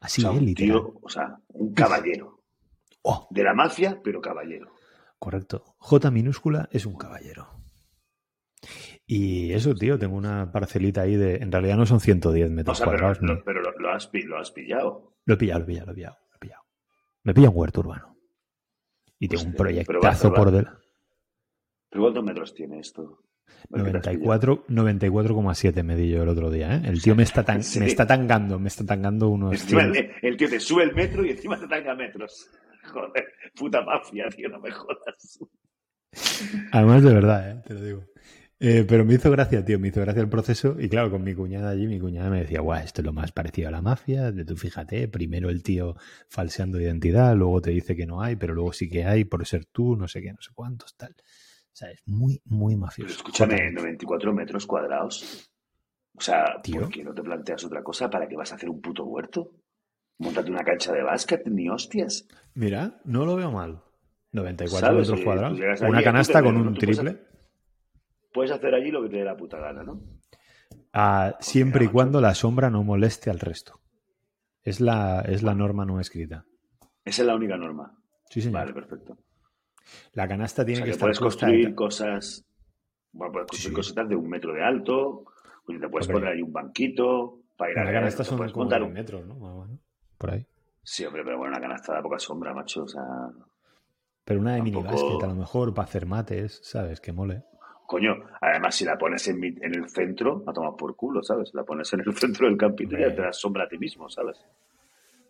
Así 0.00 0.22
o 0.24 0.28
sea, 0.30 0.36
es, 0.36 0.42
literal. 0.42 0.82
tío, 0.82 0.98
o 1.02 1.08
sea, 1.08 1.38
un 1.48 1.72
caballero. 1.72 2.33
Oh, 3.06 3.28
De 3.30 3.42
la 3.42 3.52
mafia, 3.54 4.00
pero 4.02 4.20
caballero. 4.20 4.72
correcto. 5.18 5.74
J 5.78 6.10
minúscula 6.10 6.68
es 6.72 6.86
un 6.86 6.96
caballero. 6.96 7.48
Y 9.06 9.52
eso, 9.52 9.74
tío, 9.74 9.98
tengo 9.98 10.16
una 10.16 10.50
parcelita 10.50 11.02
ahí 11.02 11.16
de... 11.16 11.36
En 11.36 11.52
realidad 11.52 11.76
no 11.76 11.84
son 11.84 12.00
110 12.00 12.48
O 12.48 12.52
metros 12.52 12.78
sea, 12.78 12.86
pero, 12.86 12.98
cuadrados. 12.98 13.20
lo, 13.22 13.34
ni- 13.34 13.42
pero 13.42 13.60
lo, 13.60 13.72
lo 13.78 13.90
has, 13.92 14.10
lo 14.12 14.38
has 14.38 14.50
pillado. 14.50 15.14
Lo 15.26 15.34
he 15.34 15.36
pillado, 15.36 15.60
lo 15.60 15.64
he 15.64 15.66
pillado, 15.66 15.86
lo 15.86 15.92
he 15.92 15.94
pillado. 15.94 16.16
Lo 16.30 16.36
he 16.36 16.38
pillado. 16.38 16.62
Me 17.24 17.34
pilla 17.34 17.50
un 17.50 17.56
huerto 17.58 17.80
urbano. 17.80 18.16
Y 19.18 19.28
tengo 19.28 19.42
un 19.42 19.48
Hostia, 19.50 19.84
pero 19.86 20.00
proyectazo 20.00 20.28
pero 20.30 20.34
por 20.42 20.50
delante. 20.50 20.82
¿Pero 21.90 22.02
cuántos 22.04 22.24
metros 22.24 22.54
tiene 22.54 22.78
esto? 22.80 23.20
¿Por 23.68 23.84
qué 23.84 23.90
te 23.90 23.98
has 23.98 24.08
pillado? 24.16 24.24
94 24.24 24.66
94,7 24.68 25.82
me 25.82 25.96
di 25.96 26.10
yo 26.10 26.22
el 26.22 26.28
otro 26.30 26.50
día, 26.50 26.74
¿eh? 26.76 26.82
El 26.86 27.02
tío 27.02 27.14
me 27.14 27.22
está, 27.24 27.44
tan, 27.44 27.62
Sí. 27.62 27.80
me 27.80 27.86
está 27.86 28.06
tangando, 28.06 28.58
me 28.58 28.68
está 28.68 28.84
tangando 28.86 29.28
unos... 29.28 29.52
Encima 29.52 29.82
100. 29.92 29.96
el, 29.96 30.10
el 30.22 30.36
tío 30.38 30.48
te 30.48 30.58
sube 30.60 30.82
el 30.84 30.94
metro 30.94 31.24
y 31.24 31.30
encima 31.30 31.60
te 31.60 31.68
tanga 31.68 31.94
metros. 31.94 32.48
Joder, 32.92 33.24
puta 33.54 33.82
mafia, 33.82 34.28
tío, 34.28 34.48
no 34.48 34.60
me 34.60 34.70
jodas. 34.70 35.38
Además 36.72 37.02
de 37.02 37.14
verdad, 37.14 37.50
¿eh? 37.50 37.62
Te 37.66 37.74
lo 37.74 37.80
digo. 37.82 38.04
Eh, 38.60 38.84
pero 38.88 39.04
me 39.04 39.14
hizo 39.14 39.30
gracia, 39.30 39.64
tío, 39.64 39.78
me 39.78 39.88
hizo 39.88 40.00
gracia 40.00 40.22
el 40.22 40.28
proceso. 40.28 40.76
Y 40.78 40.88
claro, 40.88 41.10
con 41.10 41.22
mi 41.24 41.34
cuñada 41.34 41.70
allí, 41.70 41.86
mi 41.86 41.98
cuñada 41.98 42.30
me 42.30 42.40
decía, 42.40 42.60
guau, 42.60 42.82
esto 42.82 43.00
es 43.02 43.04
lo 43.04 43.12
más 43.12 43.32
parecido 43.32 43.68
a 43.68 43.72
la 43.72 43.82
mafia. 43.82 44.32
De 44.32 44.44
tú 44.44 44.56
fíjate, 44.56 45.08
primero 45.08 45.50
el 45.50 45.62
tío 45.62 45.96
falseando 46.28 46.80
identidad, 46.80 47.34
luego 47.36 47.60
te 47.60 47.70
dice 47.70 47.96
que 47.96 48.06
no 48.06 48.22
hay, 48.22 48.36
pero 48.36 48.54
luego 48.54 48.72
sí 48.72 48.88
que 48.88 49.04
hay 49.04 49.24
por 49.24 49.44
ser 49.46 49.64
tú, 49.66 49.96
no 49.96 50.08
sé 50.08 50.22
qué, 50.22 50.32
no 50.32 50.40
sé 50.40 50.50
cuántos, 50.54 50.96
tal. 50.96 51.14
O 51.18 51.76
sea, 51.76 51.90
es 51.90 52.02
muy, 52.06 52.40
muy 52.44 52.74
Pero 52.74 52.80
mafioso. 52.80 53.14
escúchame, 53.16 53.54
Joder. 53.56 53.74
94 53.74 54.32
metros 54.32 54.66
cuadrados. 54.66 55.50
O 56.16 56.20
sea, 56.20 56.60
Tío. 56.62 56.82
¿por 56.82 56.88
qué 56.90 57.02
no 57.04 57.12
te 57.12 57.22
planteas 57.22 57.64
otra 57.64 57.82
cosa? 57.82 58.08
¿Para 58.08 58.28
qué 58.28 58.36
vas 58.36 58.52
a 58.52 58.54
hacer 58.54 58.70
un 58.70 58.80
puto 58.80 59.04
huerto? 59.04 59.50
Móntate 60.18 60.50
una 60.50 60.64
cancha 60.64 60.92
de 60.92 61.02
básquet, 61.02 61.46
ni 61.46 61.68
hostias. 61.68 62.26
Mira, 62.54 63.00
no 63.04 63.24
lo 63.24 63.36
veo 63.36 63.50
mal. 63.50 63.82
94 64.32 64.86
¿Sabes? 64.88 65.08
metros 65.08 65.24
cuadrados. 65.24 65.58
Una 65.82 66.02
canasta 66.02 66.42
con 66.42 66.56
un 66.56 66.74
triple. 66.74 67.20
Puedes 68.32 68.50
hacer 68.52 68.74
allí 68.74 68.90
lo 68.90 69.02
que 69.02 69.08
te 69.10 69.16
dé 69.18 69.24
la 69.24 69.36
puta 69.36 69.58
gana, 69.58 69.82
¿no? 69.84 70.00
Ah, 70.92 71.36
siempre 71.40 71.84
y 71.86 71.88
cuando 71.88 72.20
la 72.20 72.34
sombra 72.34 72.70
no 72.70 72.82
moleste 72.84 73.30
al 73.30 73.40
resto. 73.40 73.80
Es 74.62 74.80
la, 74.80 75.20
es 75.22 75.42
la 75.42 75.54
norma 75.54 75.84
no 75.84 76.00
escrita. 76.00 76.44
Esa 77.04 77.22
es 77.22 77.26
la 77.28 77.34
única 77.34 77.56
norma. 77.56 77.96
Sí, 78.30 78.40
señor. 78.40 78.60
Vale, 78.60 78.72
perfecto. 78.74 79.18
La 80.12 80.26
canasta 80.26 80.62
O 80.62 80.64
tiene 80.64 80.76
sea, 80.78 80.84
que 80.84 80.90
que 80.90 80.92
estar 80.92 81.06
puedes 81.06 81.20
construir 81.20 81.68
de- 81.68 81.74
cosas. 81.74 82.44
Bueno, 83.12 83.32
puedes 83.32 83.48
construir 83.48 83.70
Sí. 83.70 83.74
cositas 83.76 84.08
de 84.08 84.16
un 84.16 84.28
metro 84.28 84.52
de 84.54 84.64
alto. 84.64 85.24
Te 85.66 85.88
puedes 85.88 86.08
poner 86.08 86.30
ahí 86.30 86.42
un 86.42 86.52
banquito 86.52 87.40
para 87.56 87.72
ir 87.72 87.78
a 87.78 87.84
La 87.84 87.92
canasta 87.92 88.24
son 88.24 88.38
puedes 88.38 88.52
como 88.52 88.64
montar 88.64 88.80
10 88.80 88.88
un- 88.88 88.94
metros, 88.94 89.26
¿no? 89.26 89.34
Más 89.36 89.50
o 89.52 89.60
menos. 89.66 89.80
Por 90.24 90.34
ahí. 90.34 90.46
Sí, 90.82 91.04
hombre, 91.04 91.22
pero 91.24 91.38
bueno, 91.38 91.52
una 91.56 91.60
canasta 91.60 91.92
da 91.94 92.02
poca 92.02 92.18
sombra, 92.18 92.54
macho. 92.54 92.84
O 92.84 92.88
sea, 92.88 93.02
Pero 94.24 94.40
una 94.40 94.52
de 94.54 94.58
Tampoco- 94.60 94.80
minibásquet, 94.82 95.22
a 95.22 95.26
lo 95.26 95.34
mejor, 95.34 95.74
para 95.74 95.84
hacer 95.86 96.06
mates, 96.06 96.60
¿sabes? 96.62 97.00
Que 97.00 97.12
mole. 97.12 97.42
coño, 97.86 98.14
además 98.40 98.74
si 98.74 98.84
la 98.86 98.96
pones 98.96 99.28
en, 99.28 99.38
mi- 99.38 99.48
en 99.60 99.74
el 99.74 99.88
centro, 99.90 100.42
la 100.46 100.52
tomas 100.54 100.74
por 100.78 100.96
culo, 100.96 101.22
¿sabes? 101.22 101.52
La 101.52 101.64
pones 101.64 101.92
en 101.92 102.00
el 102.00 102.14
centro 102.16 102.48
del 102.48 102.56
campito 102.56 102.96
y 102.96 103.00
te 103.14 103.20
das 103.20 103.38
sombra 103.38 103.64
a 103.64 103.68
ti 103.68 103.76
mismo, 103.76 104.08
¿sabes? 104.08 104.42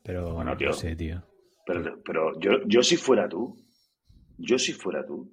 Pero 0.04 0.34
Bueno, 0.34 0.56
tío. 0.56 0.68
no 0.68 0.72
sé, 0.74 0.94
tío. 0.94 1.20
Pero, 1.66 2.00
pero 2.04 2.38
yo, 2.38 2.52
yo 2.66 2.82
si 2.84 2.96
fuera 2.96 3.28
tú, 3.28 3.56
yo 4.38 4.56
si 4.58 4.72
fuera 4.72 5.04
tú, 5.04 5.28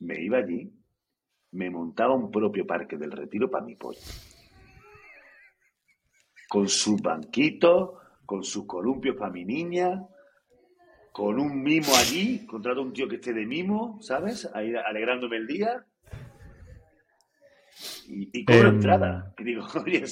me 0.00 0.20
iba 0.20 0.36
allí, 0.38 0.70
me 1.52 1.70
montaba 1.70 2.14
un 2.14 2.30
propio 2.30 2.66
parque 2.66 2.98
del 2.98 3.12
retiro 3.12 3.50
para 3.50 3.64
mi 3.64 3.76
pollo. 3.76 3.98
Con 6.48 6.68
su 6.68 6.96
banquito, 6.96 7.99
con 8.30 8.44
sus 8.44 8.64
columpios 8.64 9.16
para 9.16 9.32
mi 9.32 9.44
niña, 9.44 10.06
con 11.10 11.40
un 11.40 11.64
mimo 11.64 11.88
allí, 11.96 12.46
contrato 12.46 12.78
a 12.78 12.84
un 12.84 12.92
tío 12.92 13.08
que 13.08 13.16
esté 13.16 13.32
de 13.32 13.44
mimo, 13.44 14.00
¿sabes? 14.00 14.48
Ahí 14.54 14.72
alegrándome 14.72 15.36
el 15.36 15.48
día. 15.48 15.84
Y, 18.06 18.30
y 18.32 18.44
cobro 18.44 18.68
Em, 18.68 18.74
entrada. 18.76 19.34
Y 19.36 19.42
digo, 19.42 19.66
oye, 19.84 20.04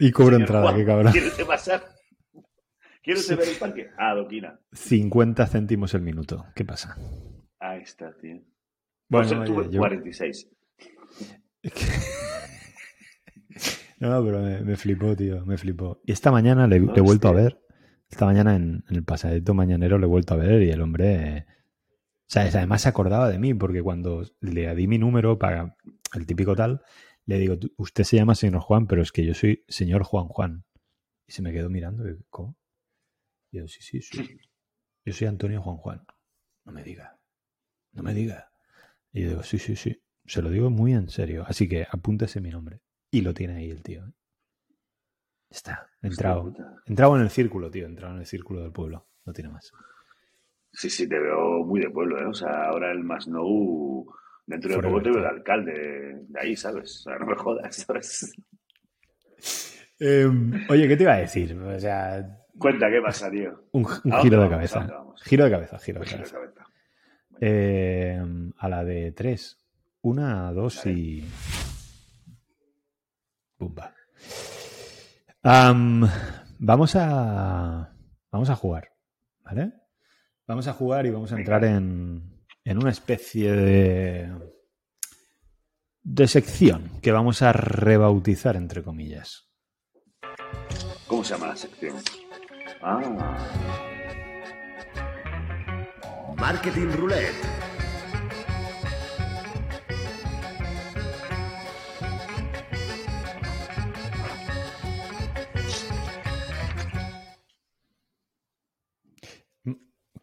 Y 0.00 0.10
cobro 0.10 0.34
entrada, 0.34 0.64
Juan, 0.64 0.76
qué 0.78 0.84
cabrón. 0.84 1.12
¿Quieres 1.12 1.44
pasar? 1.44 1.84
¿Quieres 3.04 3.36
ver 3.36 3.48
el 3.48 3.56
parque? 3.56 3.90
Ah, 3.96 4.16
Doquina. 4.16 4.58
50 4.72 5.46
céntimos 5.46 5.94
el 5.94 6.00
minuto. 6.02 6.46
¿Qué 6.56 6.64
pasa? 6.64 6.96
Ahí 7.60 7.82
está, 7.82 8.12
tío. 8.16 8.40
Bueno, 9.08 9.28
Bueno, 9.28 9.44
tuve 9.44 9.58
oye, 9.66 9.70
yo- 9.74 9.78
46. 9.78 10.48
Es 11.62 11.72
que- 11.72 11.84
No, 14.00 14.24
pero 14.24 14.40
me, 14.40 14.60
me 14.62 14.76
flipó, 14.76 15.14
tío, 15.14 15.44
me 15.46 15.56
flipó. 15.58 16.00
Y 16.04 16.12
esta 16.12 16.30
mañana 16.32 16.66
le, 16.66 16.80
le 16.80 16.92
he 16.96 17.00
vuelto 17.00 17.28
a 17.28 17.32
ver. 17.32 17.60
Esta 18.08 18.24
mañana 18.26 18.56
en, 18.56 18.82
en 18.88 18.96
el 18.96 19.04
pasadito 19.04 19.54
mañanero 19.54 19.98
le 19.98 20.06
he 20.06 20.08
vuelto 20.08 20.34
a 20.34 20.38
ver 20.38 20.62
y 20.62 20.70
el 20.70 20.80
hombre... 20.80 21.36
eh, 21.36 21.46
¿sabes? 22.26 22.56
Además 22.56 22.82
se 22.82 22.88
acordaba 22.88 23.28
de 23.28 23.38
mí 23.38 23.54
porque 23.54 23.82
cuando 23.82 24.24
le 24.40 24.74
di 24.74 24.86
mi 24.88 24.98
número 24.98 25.38
para 25.38 25.76
el 26.14 26.26
típico 26.26 26.56
tal, 26.56 26.82
le 27.26 27.38
digo, 27.38 27.58
"Tú- 27.58 27.72
usted 27.76 28.04
se 28.04 28.16
llama 28.16 28.34
señor 28.34 28.60
Juan, 28.60 28.86
pero 28.86 29.02
es 29.02 29.12
que 29.12 29.24
yo 29.24 29.34
soy 29.34 29.64
señor 29.68 30.02
Juan 30.02 30.26
Juan. 30.28 30.64
Y 31.28 31.32
se 31.32 31.42
me 31.42 31.52
quedó 31.52 31.70
mirando 31.70 32.08
y 32.08 32.16
¿cómo? 32.30 32.56
Y 33.52 33.58
yo, 33.58 33.68
sí, 33.68 33.80
sí, 33.82 34.00
sí. 34.00 34.38
Yo 35.04 35.12
soy 35.12 35.26
Antonio 35.28 35.62
Juan 35.62 35.76
Juan. 35.76 36.04
No 36.64 36.72
me 36.72 36.82
diga. 36.82 37.20
No 37.92 38.02
me 38.02 38.14
diga. 38.14 38.50
Y 39.12 39.22
yo 39.22 39.28
digo, 39.30 39.42
sí, 39.42 39.58
sí, 39.58 39.76
sí. 39.76 40.02
Se 40.26 40.42
lo 40.42 40.50
digo 40.50 40.70
muy 40.70 40.92
en 40.94 41.08
serio. 41.08 41.44
Así 41.46 41.68
que 41.68 41.86
apúntese 41.90 42.40
mi 42.40 42.50
nombre. 42.50 42.80
Y 43.10 43.20
lo 43.22 43.34
tiene 43.34 43.56
ahí 43.56 43.70
el 43.70 43.82
tío. 43.82 44.04
¿eh? 44.06 44.12
Está. 45.50 45.88
Entrado. 46.02 46.52
Entrado 46.86 47.16
en 47.16 47.22
el 47.22 47.30
círculo, 47.30 47.70
tío. 47.70 47.86
Entrado 47.86 48.14
en 48.14 48.20
el 48.20 48.26
círculo 48.26 48.62
del 48.62 48.72
pueblo. 48.72 49.06
No 49.24 49.32
tiene 49.32 49.50
más. 49.50 49.72
Sí, 50.72 50.88
sí, 50.88 51.08
te 51.08 51.18
veo 51.18 51.64
muy 51.64 51.80
de 51.80 51.90
pueblo, 51.90 52.20
¿eh? 52.20 52.26
O 52.26 52.34
sea, 52.34 52.66
ahora 52.68 52.92
el 52.92 53.02
Masnou, 53.02 54.06
dentro 54.46 54.70
de 54.70 54.80
poco 54.80 55.02
te 55.02 55.10
veo 55.10 55.18
tío. 55.20 55.28
alcalde 55.28 56.22
de 56.28 56.40
ahí, 56.40 56.54
¿sabes? 56.56 57.00
O 57.00 57.02
sea, 57.10 57.18
no 57.18 57.26
me 57.26 57.34
jodas, 57.34 57.74
¿sabes? 57.76 58.32
Em, 59.98 60.52
oye, 60.70 60.86
¿qué 60.88 60.96
te 60.96 61.02
iba 61.02 61.14
a 61.14 61.18
decir? 61.18 61.54
O 61.58 61.78
sea, 61.80 62.38
Cuenta, 62.56 62.88
¿qué 62.90 63.00
pasa, 63.02 63.30
tío? 63.30 63.64
un, 63.72 63.84
un 63.84 63.90
¿A 63.90 64.00
dónde 64.02 64.22
giro 64.22 64.42
de 64.42 64.48
cabeza. 64.48 65.04
Giro 65.24 65.44
de 65.44 65.50
cabeza, 65.50 65.78
giro 65.78 66.00
de 66.00 66.06
cabeza. 66.06 66.38
de 66.38 66.44
cabeza. 66.46 66.64
Eh, 67.40 68.22
a 68.58 68.68
la 68.68 68.84
de 68.84 69.12
tres. 69.12 69.58
Una, 70.02 70.52
dos 70.52 70.86
y. 70.86 71.24
Pumba. 73.60 73.94
Am, 75.42 76.08
vamos 76.58 76.96
a. 76.96 77.94
Vamos 78.32 78.48
a 78.48 78.56
jugar. 78.56 78.88
¿Vale? 79.44 79.72
Vamos 80.46 80.66
a 80.66 80.72
jugar 80.72 81.04
y 81.04 81.10
vamos 81.10 81.30
a 81.32 81.36
entrar 81.36 81.64
en, 81.64 82.42
en 82.64 82.78
una 82.78 82.90
especie 82.90 83.52
de. 83.52 84.32
de 86.02 86.26
sección 86.26 86.90
que 87.02 87.12
vamos 87.12 87.42
a 87.42 87.52
rebautizar, 87.52 88.56
entre 88.56 88.82
comillas. 88.82 89.50
¿Cómo 91.06 91.22
se 91.22 91.34
llama 91.34 91.48
la 91.48 91.56
sección? 91.56 91.96
Ah, 92.80 93.36
Marketing 96.36 96.92
Roulette. 96.96 97.69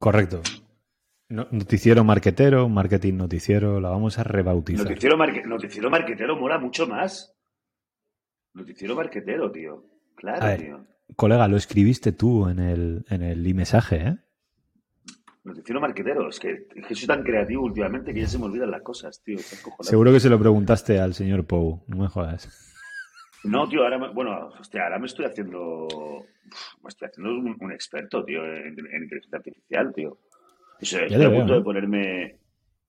Correcto. 0.08 0.42
No- 1.28 1.48
noticiero 1.52 2.06
marquetero, 2.06 2.70
marketing 2.70 3.16
noticiero, 3.16 3.82
la 3.82 3.90
vamos 3.90 4.18
a 4.18 4.24
rebautizar. 4.24 4.86
noticiero, 4.88 5.18
marque- 5.18 5.44
noticiero 5.46 5.90
marquetero 5.90 6.38
mola 6.38 6.58
mucho 6.58 6.88
más. 6.88 7.36
Noticiero 8.54 8.96
marquetero, 8.96 9.52
tío. 9.52 9.84
Claro, 10.16 10.46
ver. 10.46 10.62
tío. 10.62 10.86
Colega, 11.18 11.50
lo 11.50 11.58
escribiste 11.58 12.14
tú 12.14 12.48
en 12.48 12.60
el, 12.60 13.06
en 13.10 13.22
el 13.22 13.46
e-mensaje, 13.46 13.96
¿eh? 13.98 14.18
Noticiero 15.44 15.82
marquetero. 15.82 16.30
Es 16.30 16.40
que, 16.40 16.68
es 16.74 16.88
que 16.88 16.96
soy 16.96 17.08
tan 17.08 17.24
creativo 17.24 17.64
últimamente 17.66 18.14
que 18.14 18.22
ya 18.22 18.28
se 18.28 18.38
me 18.40 18.46
olvidan 18.46 18.72
las 18.72 18.84
cosas, 18.84 19.22
tío. 19.24 19.40
Seguro 19.82 20.14
que 20.14 20.22
se 20.22 20.30
lo 20.30 20.40
preguntaste 20.40 21.02
al 21.02 21.14
señor 21.16 21.46
Pou, 21.46 21.84
no 21.88 21.98
me 21.98 22.08
jodas. 22.08 22.76
No, 23.48 23.68
tío, 23.68 23.84
ahora, 23.84 23.98
me- 23.98 24.10
bueno, 24.14 24.48
hostia, 24.60 24.84
ahora 24.84 25.00
me 25.00 25.06
estoy 25.08 25.26
haciendo, 25.26 26.26
me 26.84 26.90
estoy 26.90 27.08
haciendo 27.08 27.32
un, 27.32 27.58
un 27.60 27.72
experto, 27.72 28.24
tío, 28.24 28.44
en, 28.46 28.78
en 28.80 29.04
inteligencia 29.04 29.38
artificial, 29.38 29.94
tío. 29.94 30.18
Estoy 30.80 31.26
a 31.26 31.32
punto 31.34 31.54
de 31.56 31.62
ponerme 31.62 32.40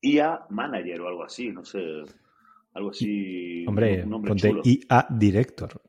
IA 0.02 0.46
manager 0.50 1.00
o 1.00 1.08
algo 1.08 1.24
así, 1.24 1.50
no 1.50 1.64
sé, 1.64 1.80
algo 2.74 2.90
así, 2.90 3.64
Hombre, 3.66 4.02
un 4.04 4.10
nombre 4.10 4.28
ponte 4.30 4.48
chulo. 4.50 4.62
IA 4.64 5.06
Director. 5.10 5.80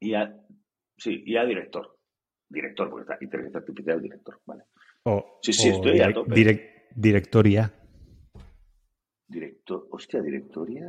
IA, 0.00 0.40
sí, 0.96 1.22
IA 1.26 1.44
director, 1.44 1.96
director, 2.48 2.90
porque 2.90 3.02
está 3.12 3.18
inteligencia 3.24 3.60
artificial 3.60 4.00
director, 4.02 4.40
vale. 4.46 4.64
O, 5.04 5.38
Sí, 5.42 5.52
sí, 5.52 5.68
o 5.68 5.72
estoy 5.72 6.00
a 6.00 6.06
direc- 6.08 6.14
tope. 6.14 6.34
direc- 6.34 6.72
director 6.94 7.46
IA. 7.46 7.72
Director, 9.28 9.86
hostia, 9.90 10.20
directoria 10.22 10.86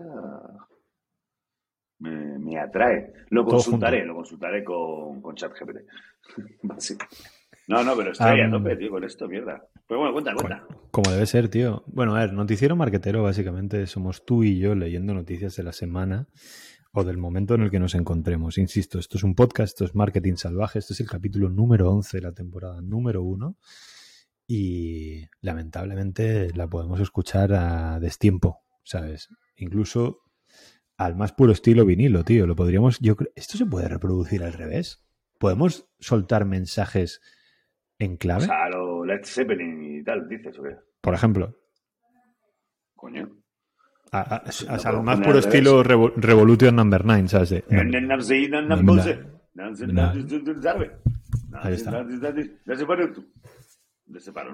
me, 1.99 2.39
me 2.39 2.59
atrae. 2.59 3.13
Lo 3.29 3.45
consultaré, 3.45 4.05
lo 4.05 4.15
consultaré 4.15 4.63
con, 4.63 5.21
con 5.21 5.35
ChatGPT. 5.35 5.77
Sí. 6.79 6.95
No, 7.67 7.83
no, 7.83 7.95
pero 7.95 8.11
estoy 8.11 8.41
a 8.41 8.45
Am, 8.45 8.51
tope, 8.51 8.75
tío, 8.77 8.89
con 8.89 9.03
esto, 9.03 9.27
mierda. 9.27 9.63
Pero 9.87 9.99
bueno, 9.99 10.13
cuenta, 10.13 10.33
cuenta. 10.33 10.65
Como 10.89 11.11
debe 11.11 11.27
ser, 11.27 11.49
tío. 11.49 11.83
Bueno, 11.85 12.15
a 12.15 12.21
ver, 12.21 12.33
noticiero 12.33 12.75
marquetero 12.75 13.21
básicamente 13.21 13.85
somos 13.85 14.25
tú 14.25 14.43
y 14.43 14.57
yo 14.57 14.73
leyendo 14.73 15.13
noticias 15.13 15.55
de 15.55 15.63
la 15.63 15.71
semana 15.71 16.27
o 16.93 17.03
del 17.03 17.17
momento 17.17 17.53
en 17.53 17.61
el 17.61 17.69
que 17.69 17.79
nos 17.79 17.93
encontremos. 17.93 18.57
Insisto, 18.57 18.97
esto 18.97 19.17
es 19.17 19.23
un 19.23 19.35
podcast, 19.35 19.73
esto 19.73 19.85
es 19.85 19.93
Marketing 19.93 20.35
Salvaje, 20.35 20.79
este 20.79 20.93
es 20.93 20.99
el 20.99 21.07
capítulo 21.07 21.49
número 21.49 21.91
11 21.91 22.17
de 22.17 22.23
la 22.23 22.31
temporada 22.33 22.81
número 22.81 23.21
1 23.21 23.55
y 24.47 25.25
lamentablemente 25.41 26.51
la 26.55 26.67
podemos 26.67 26.99
escuchar 26.99 27.53
a 27.53 27.99
destiempo, 27.99 28.61
¿sabes? 28.83 29.29
Incluso 29.57 30.23
al 30.99 31.15
más 31.15 31.31
puro 31.31 31.51
estilo 31.53 31.85
vinilo, 31.85 32.23
tío. 32.23 32.45
Lo 32.45 32.55
podríamos, 32.55 32.99
yo 32.99 33.15
creo, 33.15 33.31
¿esto 33.35 33.57
se 33.57 33.65
puede 33.65 33.87
reproducir 33.87 34.43
al 34.43 34.53
revés? 34.53 35.01
¿Podemos 35.39 35.87
soltar 35.99 36.43
mensajes 36.45 37.21
en 37.97 38.13
O 38.15 38.17
clave? 38.17 38.41
sea, 38.45 38.65
a 38.65 38.69
lo 38.69 39.05
Led 39.05 39.21
Zeppelin 39.23 39.99
y 39.99 40.03
tal, 40.03 40.27
dices, 40.27 40.59
¿o 40.59 40.63
qué? 40.63 40.75
Por 41.01 41.13
ejemplo, 41.13 41.55
Coño. 42.95 43.29
A- 44.11 44.19
a- 44.19 44.35
a- 44.37 44.41
No 44.41 44.73
al 44.73 44.81
puedo 44.81 45.03
más 45.03 45.19
puro 45.21 45.39
estilo 45.39 45.83
Revo- 45.83 46.13
Revolution 46.17 46.75
Number 46.75 47.05
9, 47.05 47.27
¿sabes? 47.29 47.49
De- 47.51 47.63
no, 48.67 48.75
no. 49.93 50.01
Ahí 51.53 51.73
está. 51.75 51.91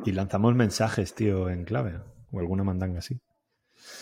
Y 0.05 0.11
lanzamos 0.11 0.53
mensajes, 0.55 1.15
tío, 1.15 1.49
en 1.49 1.63
clave. 1.63 1.99
O 2.31 2.39
alguna 2.39 2.63
mandanga 2.63 2.99
así. 2.99 3.19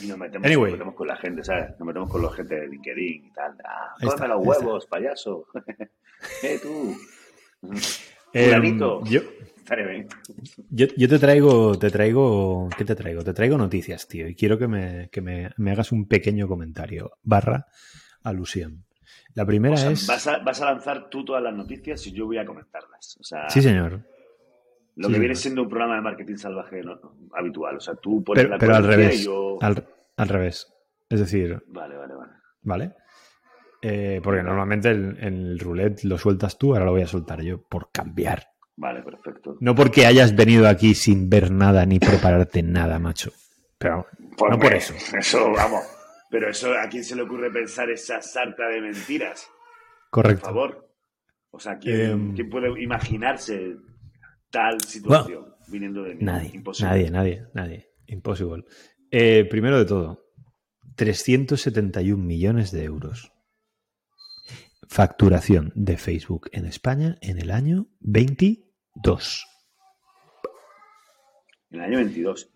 Y 0.02 0.08
nos 0.08 0.18
metemos, 0.18 0.46
Anyway. 0.46 0.72
nos 0.72 0.80
metemos 0.80 0.96
con 0.96 1.08
la 1.08 1.18
gente, 1.18 1.44
¿sabes? 1.44 1.72
Nos 1.80 1.88
metemos 1.88 2.10
con 2.10 2.22
la 2.22 2.32
gente 2.32 2.56
de 2.56 2.68
LinkedIn 2.68 3.26
y 3.26 3.32
tal. 3.32 3.56
Ah, 3.64 3.94
está, 4.00 4.28
los 4.28 4.46
huevos, 4.46 4.86
payaso. 4.88 5.48
eh, 6.44 6.60
tú. 6.62 6.96
Fulanito. 8.34 9.04
yo, 9.06 9.22
yo, 10.70 10.88
yo 10.98 11.08
te 11.08 11.20
traigo, 11.20 11.78
te 11.78 11.90
traigo, 11.92 12.68
¿qué 12.76 12.84
te 12.84 12.96
traigo? 12.96 13.24
Te 13.24 13.34
traigo 13.34 13.58
noticias, 13.58 14.08
tío, 14.08 14.28
y 14.28 14.36
quiero 14.36 14.58
que 14.58 14.68
me, 14.68 15.10
que 15.12 15.22
me, 15.22 15.52
me 15.58 15.72
hagas 15.72 15.92
un 15.92 16.08
pequeño 16.08 16.48
comentario, 16.48 17.12
barra 17.22 17.68
alusión. 18.24 18.86
La 19.36 19.46
primera 19.46 19.76
O 19.76 19.78
sea, 19.78 19.92
es... 19.92 20.08
vas, 20.08 20.28
a, 20.28 20.38
vas 20.40 20.62
a 20.62 20.66
lanzar 20.66 21.10
tú 21.10 21.24
todas 21.26 21.42
las 21.42 21.54
noticias 21.54 22.06
y 22.08 22.12
yo 22.12 22.26
voy 22.26 22.38
a 22.38 22.46
comentarlas. 22.46 23.18
O 23.20 23.24
sea, 23.24 23.50
Sí, 23.50 23.62
señor. 23.62 24.02
Lo 24.96 25.08
sí, 25.08 25.14
que 25.14 25.20
viene 25.20 25.36
siendo 25.36 25.64
un 25.64 25.70
programa 25.70 25.96
de 25.96 26.02
marketing 26.02 26.36
salvaje 26.36 26.82
¿no? 26.84 27.00
habitual. 27.34 27.78
O 27.78 27.80
sea, 27.80 27.96
tú 27.96 28.24
pones 28.24 28.44
Pero, 28.44 28.54
la 28.56 28.58
pero 28.60 28.76
al 28.76 28.86
revés. 28.88 29.22
y 29.22 29.26
yo... 29.26 29.58
Al, 29.62 29.88
al 30.18 30.30
revés. 30.30 30.72
Es 31.10 31.20
decir, 31.20 31.62
Vale, 31.68 31.96
vale, 31.98 32.14
vale. 32.16 32.32
¿vale? 32.62 32.96
Eh, 33.82 34.22
porque 34.24 34.42
normalmente 34.44 34.90
el, 34.90 35.18
el 35.20 35.60
roulette 35.60 36.04
lo 36.06 36.18
sueltas 36.18 36.58
tú, 36.58 36.74
ahora 36.74 36.86
lo 36.86 36.92
voy 36.92 37.02
a 37.02 37.08
soltar 37.08 37.42
yo, 37.42 37.62
por 37.64 37.92
cambiar. 37.92 38.48
Vale, 38.76 39.04
perfecto. 39.04 39.58
No 39.60 39.76
porque 39.76 40.06
hayas 40.06 40.36
venido 40.36 40.68
aquí 40.68 40.96
sin 40.96 41.30
ver 41.30 41.52
nada 41.52 41.86
ni 41.86 42.00
prepararte 42.00 42.64
nada, 42.64 42.98
macho. 42.98 43.32
Pero 43.78 44.08
Pues, 44.38 44.52
no 44.52 44.58
por 44.58 44.74
eso. 44.74 44.94
Eso, 45.18 45.52
vamos. 45.52 45.82
Pero 46.32 46.50
eso, 46.50 46.74
¿a 46.74 46.88
quién 46.90 47.04
se 47.04 47.16
le 47.16 47.22
ocurre 47.22 47.52
pensar 47.52 47.92
esa 47.92 48.20
sarta 48.20 48.68
de 48.68 48.82
mentiras? 48.82 49.48
Por 50.10 50.24
Correcto. 50.24 50.46
favor. 50.46 50.90
O 51.52 51.60
sea, 51.60 51.78
¿quién, 51.78 52.02
Em. 52.10 52.34
quién 52.36 52.50
puede 52.50 52.82
imaginarse 52.82 53.76
tal 54.54 54.80
situación 54.82 55.54
viniendo 55.68 56.04
de 56.04 56.16
mí? 56.16 56.24
Nadie, 56.24 56.52
Imposible. 56.54 56.90
nadie, 56.92 57.12
nadie, 57.12 57.48
nadie. 57.54 57.90
Impossible. 58.08 58.64
Eh, 59.12 59.46
primero 59.50 59.78
de 59.80 59.86
todo, 59.86 60.26
371 60.96 62.24
millones 62.24 62.72
de 62.72 62.84
euros. 62.84 63.32
Facturación 64.88 65.72
de 65.76 65.98
Facebook 65.98 66.50
en 66.52 66.66
España 66.66 67.18
en 67.22 67.40
el 67.40 67.50
año 67.52 67.88
22. 68.02 69.46
En 71.72 71.80
el 71.80 71.86
año 71.86 71.98
22. 71.98 72.52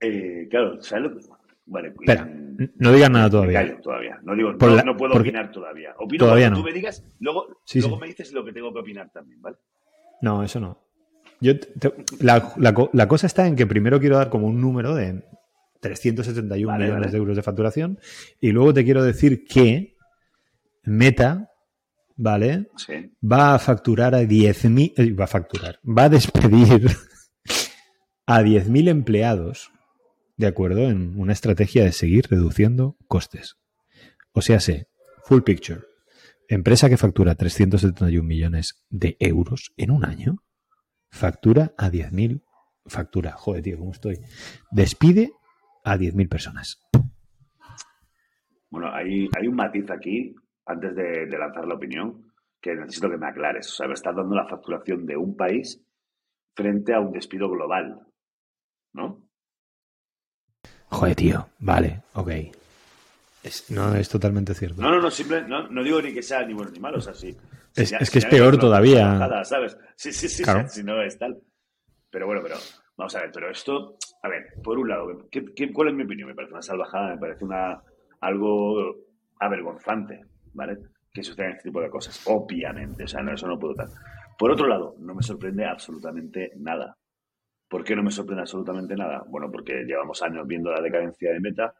Eh, 0.00 0.46
claro, 0.50 0.80
¿sabes 0.82 1.04
lo 1.10 1.18
que...? 1.18 1.24
Vale, 1.66 1.88
Espera, 1.88 2.26
mm, 2.26 2.72
no 2.76 2.92
digas 2.92 3.10
nada 3.10 3.24
me 3.24 3.30
todavía. 3.30 3.60
callo 3.62 3.80
todavía. 3.80 4.18
No, 4.22 4.34
digo, 4.34 4.52
no, 4.52 4.66
la- 4.68 4.82
no 4.82 4.96
puedo 4.98 5.12
porque- 5.14 5.30
opinar 5.30 5.50
todavía. 5.50 5.94
Opino 5.98 6.26
Todavía 6.26 6.46
cuando 6.48 6.58
no. 6.58 6.62
tú 6.62 6.68
me 6.70 6.74
digas, 6.74 7.02
luego, 7.20 7.62
Sí, 7.64 7.80
luego 7.80 7.96
sí. 7.96 8.00
me 8.02 8.06
dices 8.08 8.32
lo 8.32 8.44
que 8.44 8.52
tengo 8.52 8.70
que 8.72 8.80
opinar 8.80 9.10
también, 9.10 9.40
¿vale? 9.40 9.56
No, 10.24 10.42
eso 10.42 10.58
no. 10.60 10.82
Yo 11.40 11.58
te- 11.60 11.92
la, 12.20 12.52
la 12.56 12.74
la 12.92 13.08
cosa 13.08 13.26
está 13.26 13.46
en 13.46 13.56
que 13.56 13.66
primero 13.66 14.00
quiero 14.00 14.16
dar 14.16 14.30
como 14.30 14.46
un 14.46 14.60
número 14.60 14.94
de 14.94 15.22
371 15.80 16.66
Vale, 16.72 16.84
millones 16.84 17.00
vale. 17.02 17.12
de 17.12 17.18
euros 17.18 17.36
de 17.36 17.42
facturación 17.42 17.98
y 18.40 18.52
luego 18.52 18.72
te 18.72 18.84
quiero 18.84 19.02
decir 19.04 19.44
que 19.44 19.96
Meta, 20.84 21.50
¿vale? 22.16 22.68
Sí. 22.76 23.12
Va 23.22 23.54
a 23.54 23.58
facturar 23.58 24.14
a 24.14 24.22
10.000, 24.22 24.92
eh, 24.96 25.12
va 25.12 25.24
a 25.24 25.28
facturar, 25.28 25.78
va 25.86 26.04
a 26.04 26.08
despedir 26.10 26.90
a 28.26 28.42
10.000 28.42 28.88
empleados, 28.88 29.70
¿de 30.36 30.46
acuerdo? 30.46 30.88
En 30.88 31.18
una 31.18 31.32
estrategia 31.32 31.84
de 31.84 31.92
seguir 31.92 32.26
reduciendo 32.30 32.96
costes. 33.06 33.56
O 34.32 34.40
sea, 34.42 34.60
sé, 34.60 34.88
full 35.24 35.42
picture. 35.42 35.80
Empresa 36.48 36.88
que 36.88 36.96
factura 36.96 37.34
371 37.34 38.26
millones 38.26 38.84
de 38.90 39.16
euros 39.20 39.72
en 39.76 39.90
un 39.90 40.04
año, 40.04 40.36
factura 41.10 41.72
a 41.78 41.90
10.000, 41.90 42.42
factura, 42.86 43.32
joder, 43.32 43.62
tío, 43.62 43.78
¿cómo 43.78 43.92
estoy? 43.92 44.18
Despide 44.70 45.32
a 45.84 45.96
10.000 45.96 46.28
personas. 46.28 46.80
Bueno, 48.70 48.92
hay, 48.92 49.28
hay 49.38 49.46
un 49.46 49.54
matiz 49.54 49.90
aquí, 49.90 50.34
antes 50.66 50.94
de, 50.94 51.26
de 51.26 51.38
lanzar 51.38 51.66
la 51.66 51.74
opinión, 51.74 52.32
que 52.60 52.74
necesito 52.74 53.10
que 53.10 53.18
me 53.18 53.28
aclares. 53.28 53.68
O 53.70 53.74
sea, 53.74 53.86
me 53.86 53.94
estás 53.94 54.16
dando 54.16 54.34
la 54.34 54.48
facturación 54.48 55.06
de 55.06 55.16
un 55.16 55.36
país 55.36 55.82
frente 56.56 56.94
a 56.94 57.00
un 57.00 57.12
despido 57.12 57.48
global, 57.50 58.06
¿no? 58.92 59.28
Joder, 60.88 61.14
tío, 61.16 61.48
vale, 61.58 62.02
ok. 62.14 62.30
Es- 63.44 63.70
no 63.70 63.94
es 63.94 64.08
totalmente 64.08 64.54
cierto. 64.54 64.80
No, 64.82 64.90
no, 64.90 65.00
no, 65.00 65.10
simple, 65.10 65.42
no, 65.46 65.68
no 65.68 65.82
digo 65.84 66.00
ni 66.02 66.12
que 66.12 66.22
sea 66.22 66.44
ni 66.46 66.54
bueno 66.54 66.70
ni 66.72 66.80
malo, 66.80 66.98
o 66.98 67.00
sea, 67.00 67.14
sí. 67.14 67.28
Es- 67.76 67.90
si 67.90 67.94
es 67.94 68.08
si 68.08 68.12
que 68.12 68.18
es 68.20 68.24
hay 68.24 68.30
peor 68.30 68.58
todavía. 68.58 68.96
trabajada, 69.00 69.44
¿sabes? 69.44 69.76
Sí, 69.96 70.12
sí, 70.12 70.28
sí, 70.28 70.42
Claro. 70.42 70.66
si 70.68 70.82
no 70.82 71.00
es 71.02 71.18
tal. 71.18 71.38
Pero 72.10 72.26
bueno, 72.26 72.40
pero 72.42 72.56
vamos 72.96 73.14
a 73.16 73.20
ver, 73.20 73.30
pero 73.32 73.50
esto, 73.50 73.96
a 74.22 74.28
ver, 74.28 74.46
por 74.62 74.78
un 74.78 74.88
lado, 74.88 75.28
¿qué, 75.30 75.44
qué- 75.54 75.72
cuál 75.72 75.88
es 75.88 75.94
mi 75.94 76.04
opinión? 76.04 76.28
Me 76.28 76.34
parece 76.34 76.52
una 76.54 76.62
salvajada, 76.62 77.10
me 77.14 77.18
parece 77.18 77.44
una 77.44 77.82
algo 78.20 78.96
avergonzante, 79.40 80.24
¿vale? 80.54 80.78
Que 81.12 81.22
sucedan 81.22 81.52
este 81.52 81.64
tipo 81.68 81.80
de 81.80 81.90
cosas, 81.90 82.22
obviamente, 82.26 83.04
o 83.04 83.08
sea, 83.08 83.22
no, 83.22 83.34
eso 83.34 83.46
no 83.46 83.58
puedo 83.58 83.74
tal. 83.74 83.90
Por 84.38 84.50
otro 84.50 84.66
lado, 84.66 84.94
no 84.98 85.14
me 85.14 85.22
sorprende 85.22 85.64
absolutamente 85.66 86.52
nada. 86.56 86.96
¿Por 87.68 87.84
qué 87.84 87.94
no 87.96 88.02
me 88.02 88.10
sorprende 88.10 88.42
absolutamente 88.42 88.94
nada? 88.96 89.22
Bueno, 89.28 89.50
porque 89.50 89.84
llevamos 89.84 90.22
años 90.22 90.46
viendo 90.46 90.70
la 90.72 90.80
decadencia 90.80 91.32
de 91.32 91.40
Meta. 91.40 91.74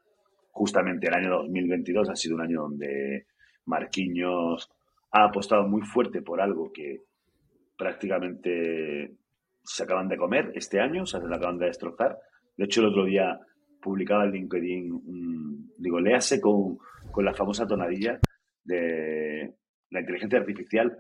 Justamente 0.57 1.09
el 1.09 1.15
año 1.15 1.31
2022 1.31 2.09
ha 2.11 2.17
sido 2.17 2.37
un 2.37 2.43
año 2.43 2.63
donde 2.63 3.27
Marquinhos 3.67 4.71
ha 5.11 5.25
apostado 5.25 5.67
muy 5.67 5.83
fuerte 5.83 6.23
por 6.23 6.41
algo 6.41 6.73
que 6.73 7.03
prácticamente 7.77 9.17
se 9.63 9.83
acaban 9.83 10.09
de 10.09 10.17
comer 10.17 10.53
este 10.55 10.81
año, 10.81 11.03
o 11.03 11.07
sea, 11.07 11.21
se 11.21 11.27
lo 11.27 11.35
acaban 11.35 11.59
de 11.59 11.67
destrozar. 11.67 12.19
De 12.57 12.65
hecho, 12.65 12.81
el 12.81 12.89
otro 12.89 13.05
día 13.05 13.39
publicaba 13.83 14.25
en 14.25 14.33
LinkedIn, 14.33 14.93
un- 14.93 15.73
digo, 15.79 16.01
léase 16.01 16.41
con, 16.41 16.79
con 17.11 17.25
la 17.25 17.35
famosa 17.35 17.67
tonadilla 17.67 18.19
de 18.65 19.55
la 19.91 20.01
inteligencia 20.01 20.39
artificial 20.39 20.97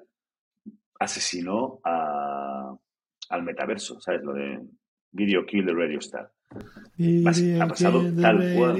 asesinó 0.99 1.81
a- 1.85 2.77
al 3.31 3.43
metaverso, 3.43 4.01
¿sabes? 4.01 4.23
Lo 4.23 4.33
de 4.35 4.61
Video 5.13 5.45
Kill 5.47 5.65
the 5.65 5.73
Radio 5.73 5.99
Star. 5.99 6.31
Ha 7.61 7.67
pasado 7.69 8.01
tal 8.23 8.37
cual. 8.55 8.77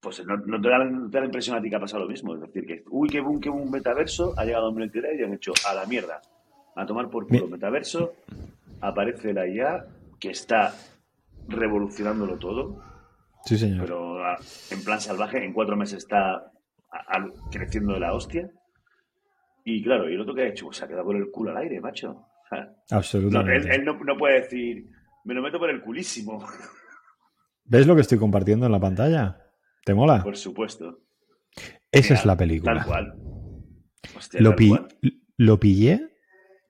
Pues 0.00 0.24
no, 0.24 0.36
no 0.36 0.60
te 0.60 0.68
da, 0.68 0.84
no 0.84 1.10
te 1.10 1.16
da 1.16 1.20
la 1.20 1.26
impresión 1.26 1.56
a 1.56 1.62
ti 1.62 1.70
que 1.70 1.76
ha 1.76 1.80
pasado 1.80 2.04
lo 2.04 2.08
mismo. 2.08 2.34
Es 2.34 2.40
decir, 2.40 2.66
que, 2.66 2.84
uy, 2.90 3.08
qué 3.08 3.20
boom, 3.20 3.40
qué 3.40 3.48
boom, 3.48 3.70
metaverso, 3.70 4.34
ha 4.36 4.44
llegado 4.44 4.66
2023 4.66 5.18
y 5.20 5.24
han 5.24 5.34
hecho 5.34 5.52
a 5.68 5.74
la 5.74 5.86
mierda. 5.86 6.20
A 6.76 6.86
tomar 6.86 7.08
por 7.10 7.26
culo 7.26 7.48
metaverso, 7.48 8.14
aparece 8.80 9.32
la 9.32 9.48
IA 9.48 9.84
que 10.20 10.30
está 10.30 10.74
revolucionándolo 11.48 12.36
todo, 12.38 12.76
Sí, 13.44 13.56
señor. 13.56 13.80
pero 13.86 14.24
ah, 14.24 14.36
en 14.70 14.84
plan 14.84 15.00
salvaje, 15.00 15.42
en 15.44 15.52
cuatro 15.52 15.76
meses 15.76 15.98
está 15.98 16.34
a- 16.34 16.42
a- 16.90 17.30
creciendo 17.50 17.94
de 17.94 18.00
la 18.00 18.12
hostia. 18.12 18.50
Y 19.64 19.82
claro, 19.82 20.08
y 20.10 20.14
el 20.14 20.20
otro 20.20 20.34
que 20.34 20.42
ha 20.42 20.48
hecho, 20.48 20.66
pues 20.66 20.76
se 20.76 20.84
ha 20.84 20.88
quedado 20.88 21.06
con 21.06 21.16
el 21.16 21.30
culo 21.30 21.50
al 21.50 21.56
aire, 21.58 21.80
macho. 21.80 22.26
O 22.52 22.56
no, 22.56 22.96
Absolutamente. 22.98 23.68
él 23.68 23.80
él 23.80 23.84
no, 23.84 23.98
no 24.04 24.16
puede 24.16 24.42
decir, 24.42 24.86
me 25.24 25.34
lo 25.34 25.42
meto 25.42 25.58
por 25.58 25.70
el 25.70 25.80
culísimo, 25.82 26.44
¿Ves 27.64 27.86
lo 27.86 27.96
que 27.96 28.02
estoy 28.02 28.18
compartiendo 28.18 28.66
en 28.66 28.72
la 28.72 28.78
pantalla? 28.80 29.42
¿Te 29.84 29.92
mola? 29.94 30.22
por 30.22 30.36
supuesto. 30.36 31.00
Esa 31.90 32.14
es 32.14 32.24
la 32.24 32.36
película. 32.36 32.74
Tal 32.74 32.84
cual. 32.86 33.14
Hostia, 34.16 34.40
Lo, 34.40 34.50
tal 34.50 34.56
pi- 34.56 34.68
cual. 34.68 34.88
lo 35.36 35.58
pillé 35.58 36.08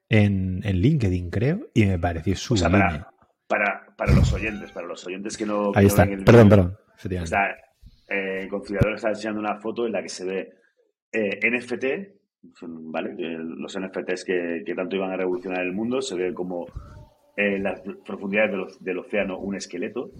en, 0.08 0.60
en 0.64 0.76
LinkedIn, 0.80 1.30
creo, 1.30 1.68
y 1.74 1.84
me 1.84 1.98
pareció 1.98 2.32
O 2.32 2.36
sea, 2.56 2.68
sublime. 2.70 2.78
para, 2.78 3.10
para, 3.46 3.96
para 3.96 4.14
los 4.14 4.32
oyentes, 4.32 4.70
para 4.72 4.86
los 4.86 5.04
oyentes 5.06 5.36
que 5.36 5.44
no. 5.44 5.72
que 5.72 5.80
Ahí 5.80 5.84
no 5.84 5.88
está. 5.88 6.04
ven 6.06 6.18
el 6.20 6.24
Perdón, 6.24 6.48
vídeo, 6.48 6.76
perdón. 7.02 7.24
Está, 7.24 7.50
eh, 8.08 8.40
el 8.44 8.48
conciliador 8.48 8.94
está 8.94 9.08
enseñando 9.10 9.40
una 9.40 9.56
foto 9.56 9.84
en 9.86 9.92
la 9.92 10.02
que 10.02 10.08
se 10.08 10.24
ve 10.24 10.50
eh, 11.12 11.40
NFT, 11.50 11.84
¿vale? 12.62 13.14
Los 13.38 13.78
NFTs 13.78 14.24
que, 14.24 14.62
que 14.64 14.74
tanto 14.74 14.96
iban 14.96 15.10
a 15.12 15.16
revolucionar 15.16 15.62
el 15.62 15.72
mundo, 15.72 16.00
se 16.02 16.16
ve 16.16 16.32
como 16.34 16.66
en 17.36 17.62
las 17.62 17.80
profundidades 18.04 18.78
del, 18.80 18.98
océano 18.98 19.38
un 19.38 19.54
esqueleto. 19.56 20.10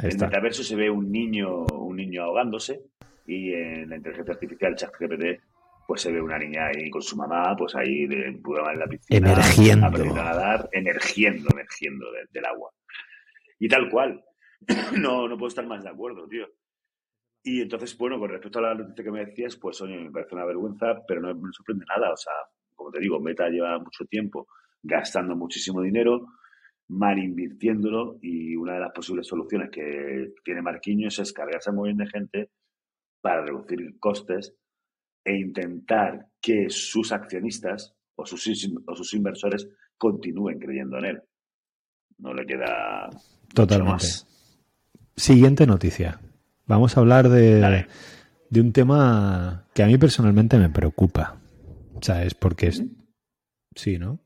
En 0.00 0.10
el 0.10 0.18
metaverso 0.18 0.62
se 0.62 0.76
ve 0.76 0.90
un 0.90 1.10
niño, 1.12 1.64
un 1.66 1.96
niño 1.96 2.22
ahogándose 2.24 2.80
y 3.26 3.52
en 3.52 3.88
la 3.90 3.96
inteligencia 3.96 4.34
artificial 4.34 4.74
ChatGPT 4.74 5.40
pues 5.86 6.00
se 6.00 6.10
ve 6.10 6.20
una 6.20 6.38
niña 6.38 6.66
ahí 6.68 6.88
con 6.88 7.02
su 7.02 7.14
mamá, 7.14 7.54
pues 7.56 7.74
ahí 7.74 8.06
de 8.06 8.26
en 8.28 8.42
la 8.78 8.86
piscina, 8.86 9.32
Emergiendo. 9.32 9.86
aprendiendo 9.86 10.20
a 10.22 10.24
nadar, 10.24 10.68
emergiendo, 10.72 11.48
emergiendo 11.52 12.06
de- 12.10 12.26
del 12.32 12.44
agua. 12.46 12.70
Y 13.58 13.68
tal 13.68 13.88
cual. 13.90 14.24
No, 14.98 15.28
no 15.28 15.36
puedo 15.36 15.48
estar 15.48 15.66
más 15.66 15.84
de 15.84 15.90
acuerdo, 15.90 16.26
tío. 16.26 16.46
Y 17.46 17.60
entonces, 17.60 17.96
bueno, 17.98 18.18
con 18.18 18.30
respecto 18.30 18.58
a 18.58 18.62
la 18.62 18.74
noticia 18.74 19.04
que 19.04 19.10
me 19.10 19.26
decías, 19.26 19.56
pues 19.56 19.78
oye, 19.82 19.98
me 19.98 20.10
parece 20.10 20.34
una 20.34 20.46
vergüenza, 20.46 21.04
pero 21.06 21.20
no 21.20 21.34
me 21.34 21.52
sorprende 21.52 21.84
nada. 21.86 22.10
O 22.10 22.16
sea, 22.16 22.32
como 22.74 22.90
te 22.90 23.00
digo, 23.00 23.20
Meta 23.20 23.48
lleva 23.50 23.78
mucho 23.78 24.06
tiempo 24.06 24.46
gastando 24.82 25.36
muchísimo 25.36 25.82
dinero, 25.82 26.26
mal 26.88 27.18
invirtiéndolo, 27.18 28.18
y 28.22 28.56
una 28.56 28.74
de 28.74 28.80
las 28.80 28.92
posibles 28.92 29.26
soluciones 29.26 29.70
que 29.70 30.32
tiene 30.42 30.62
Marquinhos 30.62 31.18
es 31.18 31.32
cargarse 31.32 31.68
a 31.70 31.72
muy 31.74 31.90
bien 31.90 31.98
de 31.98 32.06
gente 32.06 32.50
para 33.20 33.44
reducir 33.44 33.98
costes 33.98 34.54
e 35.22 35.36
intentar 35.36 36.26
que 36.40 36.68
sus 36.68 37.12
accionistas 37.12 37.94
o 38.16 38.24
sus, 38.24 38.70
o 38.86 38.94
sus 38.94 39.14
inversores 39.14 39.68
continúen 39.98 40.58
creyendo 40.58 40.98
en 40.98 41.04
él. 41.04 41.22
no 42.18 42.32
le 42.32 42.46
queda. 42.46 43.08
mucho 43.10 43.54
Totalmente. 43.54 43.92
más. 43.92 44.26
Siguiente 45.16 45.66
noticia. 45.66 46.20
Vamos 46.66 46.96
a 46.96 47.00
hablar 47.00 47.28
de, 47.28 47.60
Dale. 47.60 47.86
de 48.50 48.60
un 48.60 48.72
tema 48.72 49.68
que 49.74 49.82
a 49.82 49.86
mí 49.86 49.98
personalmente 49.98 50.58
me 50.58 50.70
preocupa. 50.70 51.40
¿Sabes? 52.00 52.34
Porque 52.34 52.68
es. 52.68 52.82
Sí, 53.74 53.98
¿no? 53.98 54.22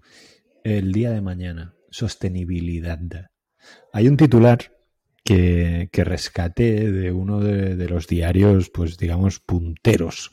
El 0.64 0.92
día 0.92 1.10
de 1.10 1.20
mañana. 1.20 1.74
Sostenibilidad. 1.90 2.98
Hay 3.92 4.08
un 4.08 4.16
titular 4.16 4.58
que, 5.24 5.88
que 5.92 6.04
rescaté 6.04 6.90
de 6.92 7.12
uno 7.12 7.40
de, 7.40 7.76
de 7.76 7.88
los 7.88 8.06
diarios, 8.06 8.70
pues 8.70 8.98
digamos, 8.98 9.40
punteros 9.40 10.30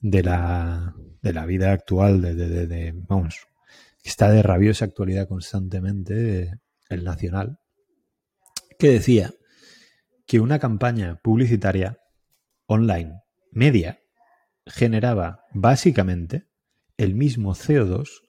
de 0.00 0.22
la, 0.22 0.94
de 1.20 1.32
la 1.32 1.46
vida 1.46 1.72
actual, 1.72 2.20
de, 2.20 2.34
de- 2.34 2.48
de- 2.48 2.66
de- 2.66 2.92
vamos, 3.08 3.46
que 4.02 4.08
está 4.08 4.30
de 4.30 4.42
rabiosa 4.42 4.84
actualidad 4.84 5.26
constantemente, 5.28 6.60
el 6.88 7.04
Nacional, 7.04 7.58
que 8.78 8.90
decía 8.90 9.32
que 10.26 10.40
una 10.40 10.58
campaña 10.58 11.20
publicitaria 11.22 11.98
online 12.66 13.22
media 13.50 14.00
generaba 14.66 15.44
básicamente 15.52 16.46
el 16.96 17.14
mismo 17.14 17.54
CO2 17.54 18.22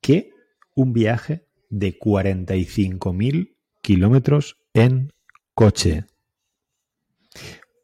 que 0.00 0.32
un 0.74 0.92
viaje 0.92 1.46
de 1.68 1.98
45.000 1.98 3.56
kilómetros 3.82 4.58
en 4.74 5.12
coche. 5.54 6.04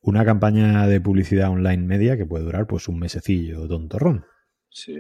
Una 0.01 0.25
campaña 0.25 0.87
de 0.87 1.01
publicidad 1.01 1.51
online 1.51 1.83
media 1.83 2.17
que 2.17 2.27
puede 2.27 2.45
durar 2.45 2.67
pues 2.67 2.89
un 2.89 2.99
mesecillo, 2.99 3.67
tontorrón. 3.67 4.25
Sí. 4.71 4.95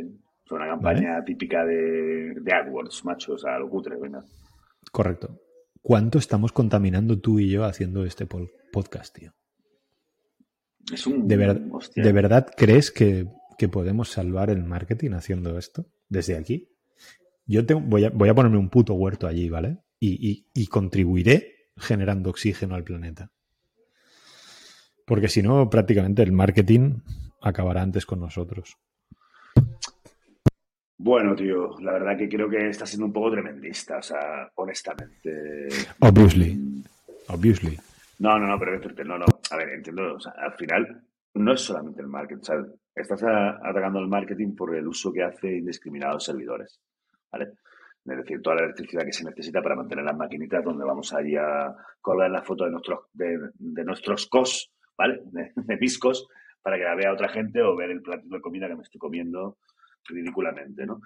Es 0.44 0.52
una 0.52 0.66
campaña 0.66 1.24
típica 1.24 1.64
de, 1.64 2.34
de 2.40 2.52
AdWords, 2.52 3.04
macho. 3.04 3.34
O 3.34 3.38
sea, 3.38 3.58
lo 3.58 3.68
cutre, 3.68 3.96
venga. 3.96 4.24
Correcto. 4.92 5.40
¿Cuánto 5.86 6.18
estamos 6.18 6.50
contaminando 6.50 7.20
tú 7.20 7.38
y 7.38 7.48
yo 7.48 7.64
haciendo 7.64 8.04
este 8.04 8.26
podcast, 8.26 9.14
tío? 9.16 9.32
Es 10.92 11.06
un. 11.06 11.28
¿De, 11.28 11.36
ver- 11.36 11.62
hostia. 11.70 12.02
¿de 12.02 12.12
verdad 12.12 12.48
crees 12.56 12.90
que, 12.90 13.28
que 13.56 13.68
podemos 13.68 14.10
salvar 14.10 14.50
el 14.50 14.64
marketing 14.64 15.12
haciendo 15.12 15.56
esto 15.58 15.86
desde 16.08 16.36
aquí? 16.36 16.68
Yo 17.46 17.64
tengo- 17.64 17.82
voy, 17.82 18.02
a, 18.04 18.10
voy 18.10 18.28
a 18.28 18.34
ponerme 18.34 18.58
un 18.58 18.68
puto 18.68 18.94
huerto 18.94 19.28
allí, 19.28 19.48
¿vale? 19.48 19.78
Y, 20.00 20.28
y- 20.28 20.46
y 20.54 20.66
contribuiré 20.66 21.70
generando 21.76 22.30
oxígeno 22.30 22.74
al 22.74 22.82
planeta. 22.82 23.30
Porque 25.04 25.28
si 25.28 25.40
no, 25.40 25.70
prácticamente 25.70 26.20
el 26.24 26.32
marketing 26.32 26.94
acabará 27.40 27.82
antes 27.82 28.04
con 28.06 28.18
nosotros. 28.18 28.76
Bueno, 30.98 31.34
tío, 31.36 31.78
la 31.80 31.92
verdad 31.92 32.16
que 32.16 32.28
creo 32.28 32.48
que 32.48 32.68
está 32.68 32.86
siendo 32.86 33.06
un 33.06 33.12
poco 33.12 33.30
tremendista, 33.32 33.98
o 33.98 34.02
sea, 34.02 34.50
honestamente. 34.54 35.68
Obviously. 36.00 36.82
Obviously. 37.28 37.76
No, 38.18 38.38
no, 38.38 38.46
no, 38.46 38.58
pero 38.58 38.78
no, 39.04 39.18
no. 39.18 39.26
A 39.50 39.56
ver, 39.56 39.68
entiendo, 39.70 40.14
o 40.14 40.20
sea, 40.20 40.32
al 40.38 40.54
final 40.54 41.02
no 41.34 41.52
es 41.52 41.60
solamente 41.60 42.00
el 42.00 42.08
marketing, 42.08 42.40
o 42.40 42.44
sea, 42.44 42.64
estás 42.94 43.22
a- 43.24 43.58
atacando 43.68 43.98
el 44.00 44.08
marketing 44.08 44.56
por 44.56 44.74
el 44.74 44.86
uso 44.88 45.12
que 45.12 45.22
hace 45.22 45.58
indiscriminados 45.58 46.24
servidores, 46.24 46.80
¿vale? 47.30 47.50
Es 48.06 48.16
decir, 48.18 48.40
toda 48.40 48.56
la 48.56 48.62
electricidad 48.64 49.04
que 49.04 49.12
se 49.12 49.24
necesita 49.24 49.60
para 49.60 49.74
mantener 49.74 50.04
las 50.04 50.16
maquinitas 50.16 50.64
donde 50.64 50.84
vamos 50.84 51.12
allí 51.12 51.36
a 51.36 51.74
colgar 52.00 52.30
la 52.30 52.42
foto 52.42 52.64
de 52.64 52.70
nuestros, 52.70 53.00
de, 53.12 53.50
de 53.58 53.84
nuestros 53.84 54.26
cos, 54.28 54.72
¿vale? 54.96 55.20
De, 55.32 55.52
de 55.54 55.76
mis 55.76 55.98
cos, 55.98 56.26
para 56.62 56.78
que 56.78 56.84
la 56.84 56.94
vea 56.94 57.12
otra 57.12 57.28
gente 57.28 57.60
o 57.60 57.76
ver 57.76 57.90
el 57.90 58.00
platito 58.00 58.34
de 58.36 58.40
comida 58.40 58.66
que 58.68 58.76
me 58.76 58.82
estoy 58.82 58.98
comiendo 58.98 59.58
ridículamente, 60.08 60.86
¿no? 60.86 61.00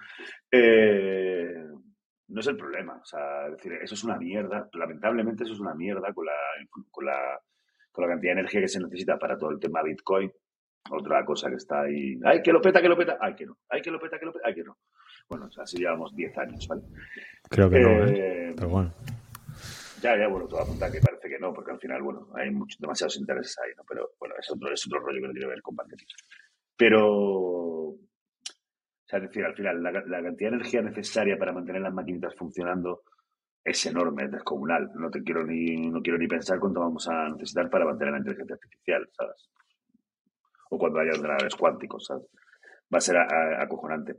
Eh, 0.51 1.65
no 2.27 2.39
es 2.39 2.47
el 2.47 2.55
problema, 2.57 2.99
o 3.01 3.05
sea, 3.05 3.47
es 3.47 3.57
decir, 3.57 3.73
eso 3.73 3.93
es 3.93 4.03
una 4.03 4.17
mierda, 4.17 4.69
lamentablemente 4.73 5.43
eso 5.43 5.53
es 5.53 5.59
una 5.59 5.73
mierda 5.73 6.13
con 6.13 6.25
la, 6.25 6.33
con 6.89 7.05
la, 7.05 7.39
con 7.91 8.03
la 8.03 8.11
cantidad 8.11 8.33
de 8.33 8.39
energía 8.39 8.61
que 8.61 8.67
se 8.67 8.79
necesita 8.79 9.17
para 9.19 9.37
todo 9.37 9.51
el 9.51 9.59
tema 9.59 9.83
Bitcoin. 9.83 10.31
Otra 10.89 11.23
cosa 11.23 11.49
que 11.49 11.57
está 11.57 11.81
ahí, 11.81 12.19
ay, 12.23 12.41
que 12.41 12.51
lo 12.51 12.59
peta, 12.59 12.81
que 12.81 12.89
lo 12.89 12.97
peta, 12.97 13.17
ay, 13.21 13.35
que 13.35 13.45
no, 13.45 13.57
ay, 13.69 13.81
que 13.81 13.91
lo 13.91 13.99
peta, 13.99 14.17
que 14.17 14.25
lo 14.25 14.33
peta, 14.33 14.47
ay, 14.47 14.55
que 14.55 14.63
no. 14.63 14.77
Bueno, 15.29 15.45
o 15.45 15.51
sea, 15.51 15.63
así 15.63 15.77
llevamos 15.77 16.15
10 16.15 16.37
años, 16.39 16.67
¿vale? 16.67 16.81
Creo 17.49 17.69
que 17.69 17.79
no, 17.79 18.05
¿eh? 18.05 18.13
Eh, 18.15 18.53
Pero 18.55 18.69
bueno. 18.69 18.93
ya, 20.01 20.17
ya, 20.17 20.27
bueno, 20.27 20.47
apunta 20.57 20.87
a 20.87 20.91
que 20.91 20.99
parece 20.99 21.29
que 21.29 21.39
no, 21.39 21.53
porque 21.53 21.71
al 21.71 21.79
final, 21.79 22.01
bueno, 22.01 22.29
hay 22.33 22.49
muchos, 22.49 22.79
demasiados 22.79 23.17
intereses 23.17 23.57
ahí, 23.59 23.71
¿no? 23.77 23.83
Pero 23.87 24.11
bueno, 24.19 24.35
es 24.39 24.49
otro, 24.49 24.73
es 24.73 24.85
otro 24.87 24.99
rollo 24.99 25.21
que 25.21 25.27
no 25.27 25.33
tiene 25.33 25.45
que 25.45 25.53
ver 25.53 25.61
con 25.61 25.75
marketing. 25.75 26.05
Pero, 26.75 27.95
sea, 29.11 29.19
es 29.19 29.27
decir, 29.27 29.43
al 29.45 29.53
final, 29.55 29.83
la, 29.83 29.91
la 29.91 30.23
cantidad 30.23 30.49
de 30.51 30.55
energía 30.57 30.81
necesaria 30.81 31.37
para 31.37 31.51
mantener 31.53 31.81
las 31.81 31.93
maquinitas 31.93 32.33
funcionando 32.35 33.03
es 33.63 33.85
enorme, 33.85 34.23
es 34.25 34.31
descomunal. 34.31 34.89
No 34.95 35.09
te 35.11 35.21
quiero 35.21 35.43
ni, 35.45 35.75
no 35.89 36.01
quiero 36.01 36.17
ni 36.17 36.27
pensar 36.27 36.59
cuánto 36.59 36.79
vamos 36.79 37.07
a 37.07 37.29
necesitar 37.29 37.69
para 37.69 37.85
mantener 37.85 38.13
la 38.13 38.19
inteligencia 38.19 38.55
artificial, 38.55 39.09
¿sabes? 39.11 39.49
O 40.69 40.77
cuando 40.79 40.99
haya 40.99 41.11
ordenadores 41.11 41.55
cuánticos, 41.55 42.05
¿sabes? 42.05 42.25
Va 42.93 42.97
a 42.97 43.01
ser 43.01 43.17
a- 43.17 43.23
a- 43.27 43.63
acojonante. 43.63 44.15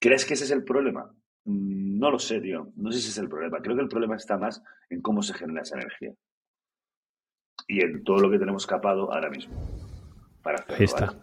¿Crees 0.00 0.24
que 0.24 0.34
ese 0.34 0.44
es 0.44 0.50
el 0.50 0.64
problema? 0.64 1.04
Mm, 1.44 1.98
No 1.98 2.10
lo 2.10 2.18
sé, 2.18 2.40
tío. 2.40 2.72
No 2.76 2.90
sé 2.92 3.00
si 3.00 3.08
es 3.08 3.18
el 3.18 3.28
problema. 3.28 3.58
Creo 3.60 3.74
que 3.76 3.82
el 3.82 3.88
problema 3.88 4.16
está 4.16 4.38
más 4.38 4.62
en 4.90 5.02
cómo 5.02 5.20
se 5.22 5.34
genera 5.34 5.62
esa 5.62 5.76
energía. 5.76 6.12
Y 7.66 7.82
en 7.84 8.02
todo 8.04 8.18
lo 8.20 8.30
que 8.30 8.38
tenemos 8.38 8.66
capado 8.66 9.12
ahora 9.12 9.28
mismo. 9.30 9.54
Para 10.42 10.58
hacerlo, 10.58 10.76
Ahí 10.78 10.84
está. 10.84 11.06
¿vale? 11.06 11.18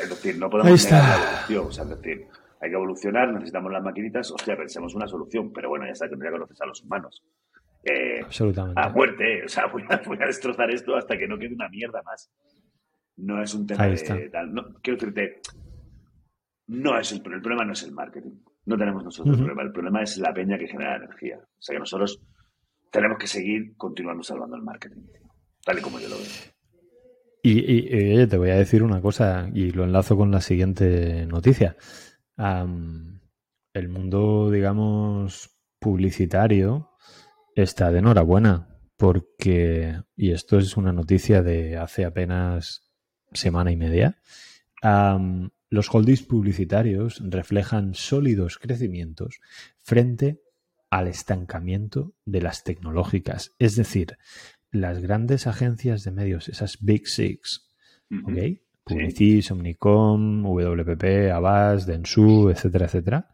Es 0.00 0.08
decir, 0.08 0.38
no 0.38 0.48
podemos 0.48 0.84
negar 0.84 1.02
la 1.02 1.14
evolución. 1.16 1.66
O 1.66 1.72
sea, 1.72 1.84
es 1.84 1.90
decir, 1.90 2.26
hay 2.60 2.70
que 2.70 2.76
evolucionar, 2.76 3.32
necesitamos 3.32 3.72
las 3.72 3.82
maquinitas. 3.82 4.30
Hostia, 4.30 4.56
pensemos 4.56 4.94
una 4.94 5.06
solución. 5.06 5.52
Pero 5.52 5.68
bueno, 5.68 5.84
ya 5.86 5.92
está, 5.92 6.08
que 6.08 6.16
ya 6.16 6.30
conoces 6.30 6.60
a 6.60 6.66
los 6.66 6.82
humanos. 6.82 7.22
Eh, 7.84 8.20
Absolutamente. 8.22 8.80
a 8.80 8.88
muerte, 8.90 9.38
¿eh? 9.38 9.44
o 9.44 9.48
sea, 9.48 9.66
voy 9.72 9.82
a, 9.88 10.00
voy 10.06 10.18
a 10.22 10.26
destrozar 10.26 10.70
esto 10.70 10.94
hasta 10.94 11.18
que 11.18 11.26
no 11.26 11.38
quede 11.38 11.54
una 11.54 11.68
mierda 11.68 12.02
más. 12.02 12.30
No 13.16 13.42
es 13.42 13.54
un 13.54 13.66
tema 13.66 13.84
Ahí 13.84 13.96
de 13.96 14.30
tal. 14.30 14.52
No, 14.54 14.74
quiero 14.80 14.98
decirte, 14.98 15.40
no 16.68 16.98
es 16.98 17.12
el, 17.12 17.18
el 17.18 17.42
problema 17.42 17.64
no 17.64 17.72
es 17.72 17.82
el 17.82 17.92
marketing. 17.92 18.40
No 18.64 18.76
tenemos 18.76 19.02
nosotros 19.04 19.36
el 19.36 19.44
problema. 19.44 19.62
El 19.62 19.72
problema 19.72 20.02
es 20.02 20.16
la 20.18 20.32
peña 20.32 20.56
que 20.56 20.68
genera 20.68 20.96
energía. 20.96 21.38
O 21.38 21.60
sea 21.62 21.74
que 21.74 21.80
nosotros 21.80 22.22
tenemos 22.90 23.18
que 23.18 23.26
seguir 23.26 23.76
continuando 23.76 24.22
salvando 24.22 24.56
el 24.56 24.62
marketing, 24.62 25.02
tío, 25.06 25.28
tal 25.64 25.78
y 25.78 25.82
como 25.82 25.98
yo 25.98 26.08
lo 26.08 26.16
veo. 26.16 26.51
Y, 27.42 28.20
y- 28.20 28.26
te 28.26 28.36
voy 28.38 28.50
a 28.50 28.56
decir 28.56 28.82
una 28.82 29.00
cosa 29.00 29.50
y 29.52 29.72
lo 29.72 29.84
enlazo 29.84 30.16
con 30.16 30.30
la 30.30 30.40
siguiente 30.40 31.26
noticia. 31.26 31.76
El 32.38 33.88
mundo, 33.88 34.50
digamos, 34.50 35.50
publicitario 35.80 36.90
está 37.56 37.90
de 37.90 37.98
enhorabuena 37.98 38.68
porque, 38.96 40.00
y 40.16 40.30
esto 40.30 40.58
es 40.58 40.76
una 40.76 40.92
noticia 40.92 41.42
de 41.42 41.76
hace 41.76 42.04
apenas 42.04 42.92
semana 43.32 43.72
y 43.72 43.76
media, 43.76 44.18
los 45.70 45.92
holdings 45.92 46.22
publicitarios 46.22 47.20
reflejan 47.24 47.94
sólidos 47.94 48.58
crecimientos 48.58 49.40
frente 49.80 50.40
al 50.90 51.08
estancamiento 51.08 52.14
de 52.26 52.42
las 52.42 52.62
tecnológicas. 52.62 53.52
Es 53.58 53.74
decir, 53.74 54.18
las 54.72 54.98
grandes 55.00 55.46
agencias 55.46 56.02
de 56.02 56.10
medios, 56.10 56.48
esas 56.48 56.78
Big 56.80 57.06
Six, 57.06 57.70
Ujú. 58.10 58.30
¿ok? 58.32 58.38
Publicis, 58.84 59.50
Omnicom, 59.52 60.42
WPP, 60.44 61.30
Avast, 61.32 61.86
Dentsu, 61.86 62.50
etcétera, 62.50 62.86
etcétera. 62.86 63.28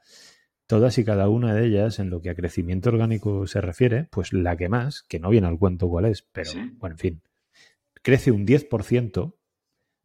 Todas 0.66 0.98
y 0.98 1.04
cada 1.04 1.30
una 1.30 1.54
de 1.54 1.66
ellas, 1.66 1.98
en 1.98 2.10
lo 2.10 2.20
que 2.20 2.28
a 2.28 2.34
crecimiento 2.34 2.90
orgánico 2.90 3.46
se 3.46 3.62
refiere, 3.62 4.08
pues 4.10 4.34
la 4.34 4.56
que 4.58 4.68
más, 4.68 5.02
que 5.08 5.18
no 5.18 5.30
viene 5.30 5.46
al 5.46 5.58
cuento 5.58 5.88
cuál 5.88 6.04
es, 6.04 6.20
pero 6.22 6.50
Sí. 6.50 6.58
bueno, 6.76 6.94
en 6.94 6.98
fin, 6.98 7.22
crece 8.02 8.30
un 8.30 8.44
10% 8.46 9.36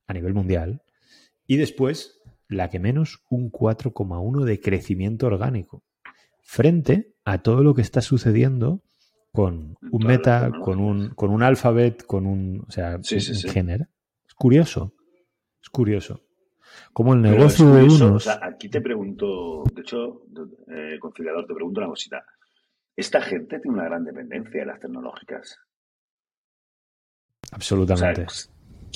a 0.08 0.14
nivel 0.14 0.34
mundial 0.34 0.84
y 1.46 1.58
después 1.58 2.22
la 2.48 2.70
que 2.70 2.80
menos 2.80 3.24
un 3.30 3.50
4,1 3.52 4.46
de 4.46 4.62
crecimiento 4.62 5.28
orgánico 5.28 5.84
frente 6.42 7.16
a 7.26 7.42
todo 7.42 7.64
lo 7.64 7.74
que 7.74 7.82
está 7.82 8.02
sucediendo 8.02 8.82
con 9.34 9.76
un 9.82 10.06
meta, 10.06 10.52
con 10.64 10.80
un, 10.80 11.10
con 11.16 11.32
un 11.32 11.42
alphabet, 11.42 12.06
con 12.06 12.28
un, 12.28 12.64
o 12.68 12.72
sea, 12.72 13.00
Sí, 13.02 13.20
sí, 13.20 13.50
género. 13.50 13.88
Es 14.28 14.36
curioso, 14.36 14.94
es 15.60 15.70
curioso. 15.72 16.22
Como 16.94 17.16
el 17.16 17.22
negocio 17.22 17.74
de 17.74 17.84
unos... 17.84 18.02
o 18.02 18.20
sea, 18.20 18.40
aquí 18.44 18.70
te 18.70 18.80
pregunto, 18.80 19.64
de 19.74 19.82
hecho, 19.82 20.22
eh, 20.68 21.00
conciliador, 21.00 21.48
te 21.48 21.56
pregunto 21.56 21.80
una 21.82 21.90
cosita. 21.90 22.24
Esta 22.96 23.22
gente 23.22 23.60
tiene 23.60 23.76
una 23.76 23.86
gran 23.86 24.06
dependencia 24.06 24.60
de 24.60 24.66
las 24.68 24.80
tecnológicas. 24.80 25.58
O 27.42 27.48
sea, 27.48 27.56
absolutamente. 27.56 28.28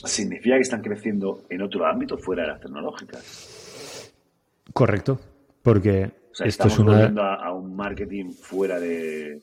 significa 0.06 0.56
que 0.56 0.62
están 0.62 0.84
creciendo 0.84 1.45
en 1.50 1.63
otro 1.63 1.84
ámbito 1.88 2.15
fuera 2.15 2.43
de 2.43 2.50
las 2.50 2.62
tecnológicas. 2.62 4.13
Correcto, 4.71 5.19
porque 5.63 6.12
O 6.32 6.36
sea, 6.36 6.45
esto 6.45 6.67
estamos 6.67 7.00
es 7.00 7.10
una... 7.10 7.34
a 7.34 7.52
un 7.54 7.76
marketing 7.76 8.32
fuera 8.32 8.80
de, 8.80 9.41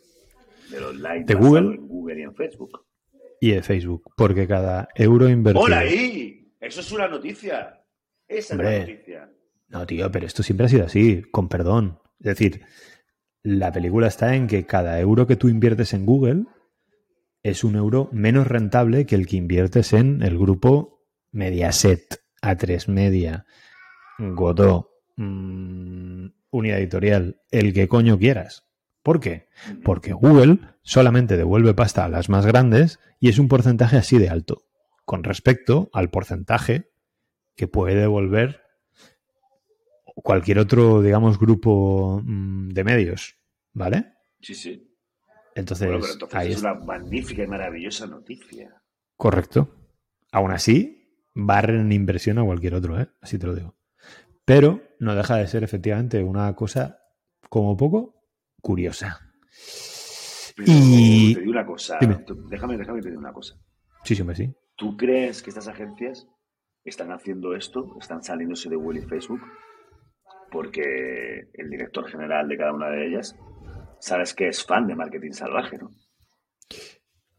De 0.70 0.80
basado 0.80 1.38
Google. 1.38 1.74
en 1.76 1.88
Google 1.88 2.18
y 2.20 2.22
en 2.22 2.34
Facebook. 2.34 2.86
Y 3.40 3.50
de 3.52 3.62
Facebook, 3.62 4.12
porque 4.16 4.46
cada 4.46 4.88
euro 4.94 5.28
invertido... 5.28 5.64
¡Hola 5.64 5.80
ahí! 5.80 6.52
Eso 6.60 6.80
es 6.80 6.92
una 6.92 7.08
noticia. 7.08 7.84
Esa 8.26 8.54
es 8.54 8.60
la 8.60 8.78
noticia. 8.80 9.30
No, 9.68 9.86
tío, 9.86 10.10
pero 10.10 10.26
esto 10.26 10.42
siempre 10.42 10.66
ha 10.66 10.68
sido 10.68 10.84
así, 10.86 11.22
con 11.30 11.48
perdón. 11.48 11.98
Es 12.20 12.26
decir, 12.38 12.62
La 13.42 13.70
película 13.72 14.06
está 14.06 14.34
en 14.34 14.46
que 14.46 14.64
cada 14.64 14.98
euro 14.98 15.26
que 15.26 15.36
tú 15.36 15.48
inviertes 15.50 15.92
en 15.92 16.06
Google 16.06 16.44
es 17.42 17.62
un 17.62 17.76
euro 17.76 18.08
menos 18.10 18.46
rentable 18.46 19.04
que 19.04 19.16
el 19.16 19.26
que 19.26 19.36
inviertes 19.36 19.92
en 19.92 20.22
el 20.22 20.38
grupo 20.38 21.04
Mediaset, 21.30 22.22
A3 22.40 22.88
Media, 22.88 23.44
Godot, 24.18 24.88
mmm, 25.16 26.28
Unidad 26.50 26.78
Editorial, 26.78 27.42
el 27.50 27.74
que 27.74 27.86
coño 27.86 28.18
quieras. 28.18 28.63
¿Por 29.04 29.20
qué? 29.20 29.48
Porque 29.84 30.14
Google 30.14 30.58
solamente 30.82 31.36
devuelve 31.36 31.74
pasta 31.74 32.06
a 32.06 32.08
las 32.08 32.30
más 32.30 32.46
grandes 32.46 32.98
y 33.20 33.28
es 33.28 33.38
un 33.38 33.48
porcentaje 33.48 33.98
así 33.98 34.18
de 34.18 34.30
alto, 34.30 34.62
con 35.04 35.22
respecto 35.22 35.90
al 35.92 36.08
porcentaje 36.10 36.90
que 37.54 37.68
puede 37.68 37.94
devolver 37.94 38.62
cualquier 40.16 40.58
otro, 40.58 41.02
digamos, 41.02 41.38
grupo 41.38 42.22
mm, 42.24 42.70
de 42.70 42.84
medios, 42.84 43.36
¿vale? 43.74 44.14
Sí, 44.40 44.54
sí. 44.54 44.90
Entonces, 45.54 45.86
Bueno, 45.86 46.00
pero 46.00 46.12
entonces 46.14 46.38
ahí 46.38 46.48
es 46.48 46.56
es 46.56 46.62
una 46.62 46.74
magnífica 46.74 47.42
y 47.42 47.46
maravillosa 47.46 48.06
noticia. 48.06 48.82
correcto. 49.16 49.68
Aún 50.32 50.50
así, 50.50 51.20
barren 51.34 51.80
en 51.80 51.92
inversión 51.92 52.38
a 52.38 52.44
cualquier 52.44 52.74
otro, 52.74 52.98
¿eh? 52.98 53.08
Así 53.20 53.38
te 53.38 53.46
lo 53.46 53.54
digo. 53.54 53.76
Pero 54.46 54.82
no 54.98 55.14
deja 55.14 55.36
de 55.36 55.46
ser 55.46 55.62
efectivamente 55.62 56.22
una 56.22 56.54
cosa 56.56 57.00
como 57.50 57.76
poco 57.76 58.23
curiosa. 58.64 59.20
Pero 60.56 60.72
Y- 60.72 61.34
te 61.34 61.40
digo 61.40 61.52
una 61.52 61.66
cosa. 61.66 61.98
Tú- 62.26 62.46
déjame, 62.48 62.78
déjame 62.78 63.02
te 63.02 63.08
digo 63.10 63.20
una 63.20 63.32
cosa. 63.32 63.54
Sí, 64.04 64.14
sí, 64.14 64.22
hombre, 64.22 64.36
sí. 64.36 64.52
¿Tú 64.76 64.96
crees 64.96 65.42
que 65.42 65.50
estas 65.50 65.68
agencias 65.68 66.26
están 66.84 67.12
haciendo 67.12 67.54
esto, 67.54 67.94
están 68.00 68.22
saliéndose 68.22 68.70
de 68.70 68.76
Google 68.76 69.00
y 69.00 69.06
Facebook? 69.06 69.40
Porque 70.50 70.82
el 71.52 71.68
director 71.70 72.08
general 72.08 72.48
de 72.48 72.56
cada 72.56 72.72
una 72.72 72.88
de 72.88 73.06
ellas, 73.08 73.36
sabes 74.00 74.32
que 74.34 74.48
es 74.48 74.64
fan 74.64 74.86
de 74.86 74.94
marketing 74.94 75.32
salvaje, 75.32 75.76
¿no? 75.76 75.90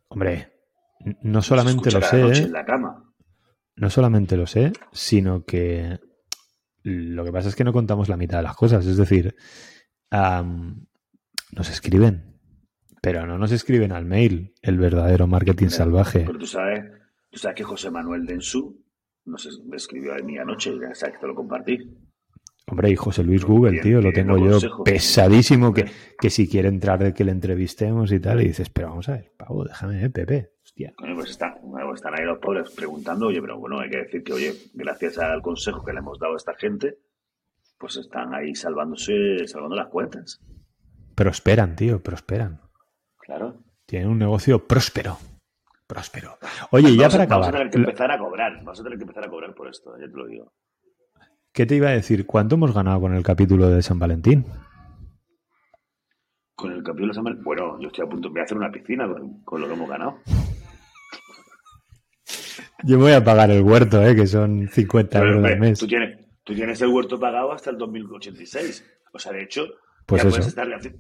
Hombre, 0.09 0.53
no 1.23 1.41
solamente 1.41 1.91
lo 1.91 2.01
sé, 2.01 2.21
noche 2.21 2.41
¿eh? 2.41 2.45
en 2.45 2.51
la 2.51 2.65
cama. 2.65 3.13
no 3.77 3.89
solamente 3.89 4.38
lo 4.38 4.45
sé, 4.45 4.71
sino 4.91 5.43
que 5.43 5.99
lo 6.83 7.23
que 7.25 7.31
pasa 7.31 7.49
es 7.49 7.55
que 7.55 7.63
no 7.63 7.73
contamos 7.73 8.09
la 8.09 8.17
mitad 8.17 8.38
de 8.38 8.43
las 8.43 8.55
cosas. 8.55 8.85
Es 8.85 8.97
decir, 8.97 9.35
nos 11.51 11.69
escriben, 11.69 12.39
pero 13.01 13.25
no 13.25 13.38
nos 13.38 13.51
escriben 13.51 13.91
al 13.91 14.05
mail 14.05 14.53
el 14.62 14.77
verdadero 14.77 15.27
marketing 15.27 15.69
salvaje. 15.69 16.23
Pero 16.25 16.39
tú 16.39 16.47
sabes, 16.47 16.84
tú 17.29 17.39
sabes 17.39 17.55
que 17.55 17.63
José 17.63 17.91
Manuel 17.91 18.25
Densú 18.25 18.84
nos 19.25 19.47
escribió 19.73 20.13
a 20.13 20.17
mí 20.17 20.38
anoche, 20.38 20.71
ya 20.79 20.93
sabes 20.93 21.15
que 21.15 21.21
te 21.21 21.27
lo 21.27 21.36
compartí. 21.36 21.77
Hombre, 22.67 22.89
y 22.89 22.95
José 22.95 23.23
Luis 23.23 23.45
Google, 23.45 23.73
Bien, 23.73 23.84
tío, 23.84 24.01
lo 24.01 24.12
tengo 24.12 24.38
yo 24.39 24.53
consejo. 24.53 24.84
pesadísimo 24.84 25.71
que, 25.71 25.86
que 26.19 26.31
si 26.31 26.49
quiere 26.49 26.67
entrar 26.67 26.97
de 26.97 27.13
que 27.13 27.23
le 27.23 27.31
entrevistemos 27.31 28.12
y 28.12 28.19
tal, 28.19 28.41
y 28.41 28.47
dices, 28.47 28.71
pero 28.71 28.89
vamos 28.89 29.08
a 29.08 29.13
ver, 29.13 29.34
pavo, 29.38 29.65
déjame, 29.65 30.03
eh, 30.03 30.10
Pepe, 30.10 30.53
hostia. 30.63 30.91
Pues 30.97 31.38
bueno, 31.62 31.93
están 31.93 32.13
ahí 32.17 32.25
los 32.25 32.39
pobres 32.39 32.71
preguntando, 32.71 33.27
oye, 33.27 33.39
pero 33.39 33.60
bueno, 33.60 33.79
hay 33.79 33.91
que 33.91 33.97
decir 33.97 34.23
que, 34.23 34.34
oye, 34.34 34.53
gracias 34.73 35.19
al 35.19 35.43
consejo 35.43 35.86
que 35.86 35.93
le 35.93 35.99
hemos 35.99 36.17
dado 36.17 36.34
a 36.34 36.38
esta 36.38 36.55
gente, 36.55 36.97
pues 37.77 37.97
están 37.97 38.34
ahí 38.34 38.55
salvándose, 38.55 39.47
salvando 39.47 39.75
las 39.75 39.89
cuentas. 39.89 40.41
Prosperan, 41.15 41.75
tío, 41.75 42.01
prosperan. 42.04 42.60
Claro. 43.19 43.58
Tienen 43.86 44.10
un 44.10 44.19
negocio 44.19 44.67
próspero. 44.67 45.17
Próspero. 45.88 46.38
Oye, 46.71 46.95
ya 46.95 47.10
para 47.10 47.25
Vamos 47.25 47.47
a 47.47 47.49
acabar, 47.49 47.51
tener 47.51 47.69
que 47.69 47.78
empezar 47.78 48.12
a 48.12 48.17
cobrar, 48.17 48.56
vamos 48.58 48.80
a 48.80 48.84
tener 48.84 48.97
que 48.97 49.04
empezar 49.04 49.25
a 49.25 49.30
cobrar 49.30 49.54
por 49.54 49.67
esto, 49.69 49.91
ya 49.99 50.08
te 50.08 50.17
lo 50.17 50.25
digo. 50.28 50.54
¿qué 51.54 51.65
te 51.65 51.75
iba 51.75 51.88
a 51.88 51.91
decir? 51.91 52.25
¿Cuánto 52.25 52.56
hemos 52.56 52.73
ganado 52.73 52.99
con 52.99 53.15
el 53.15 53.23
capítulo 53.23 53.69
de 53.69 53.82
San 53.82 53.97
Valentín? 53.97 54.45
Con 56.56 56.71
el 56.73 56.84
campeón 56.84 57.08
de 57.10 57.13
San 57.13 57.23
Valentín- 57.23 57.43
bueno, 57.45 57.80
yo 57.80 57.88
estoy 57.88 58.06
a 58.06 58.10
punto, 58.10 58.30
voy 58.30 58.41
a 58.41 58.43
hacer 58.43 58.58
una 58.58 58.71
piscina 58.71 59.08
con, 59.08 59.41
con 59.43 59.62
lo 59.62 59.67
que 59.67 59.73
hemos 59.73 59.88
ganado. 59.89 60.17
Yo 62.84 62.99
voy 62.99 63.13
a 63.13 63.23
pagar 63.23 63.49
el 63.51 63.63
huerto, 63.63 64.04
¿eh? 64.06 64.15
que 64.15 64.28
son 64.28 64.67
50 64.67 65.10
Pero, 65.10 65.23
euros 65.25 65.38
hombre, 65.38 65.54
al 65.54 65.60
mes. 65.60 65.80
Tú 65.80 65.88
tienes, 65.88 66.19
tú 66.43 66.54
tienes 66.54 66.80
el 66.82 66.89
huerto 66.89 67.19
pagado 67.19 67.51
hasta 67.51 67.69
el 67.71 67.78
2086. 67.78 68.86
O 69.13 69.17
sea, 69.19 69.32
de 69.32 69.41
hecho, 69.43 69.65
Pues 70.05 70.21
ya 70.21 70.27
eso. 70.29 70.35
puedes 70.37 70.47
estarle 70.47 70.75
haci- 70.75 70.95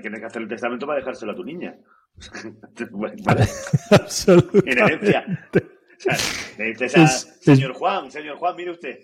Tienes 0.00 0.20
que 0.20 0.26
hacer 0.26 0.42
el 0.42 0.48
testamento 0.48 0.86
para 0.86 0.98
dejárselo 1.00 1.32
a 1.32 1.34
tu 1.34 1.44
niña. 1.44 1.76
Vale, 2.90 3.46
en 4.66 4.78
herencia. 4.78 5.48
O 5.52 6.00
sea, 6.00 6.16
le 6.58 6.64
dices 6.66 6.96
a 6.96 7.04
Es- 7.04 7.10
es- 7.26 7.38
señor 7.42 7.72
Juan, 7.74 8.10
señor 8.10 8.36
Juan, 8.38 8.56
mire 8.56 8.70
usted, 8.70 8.98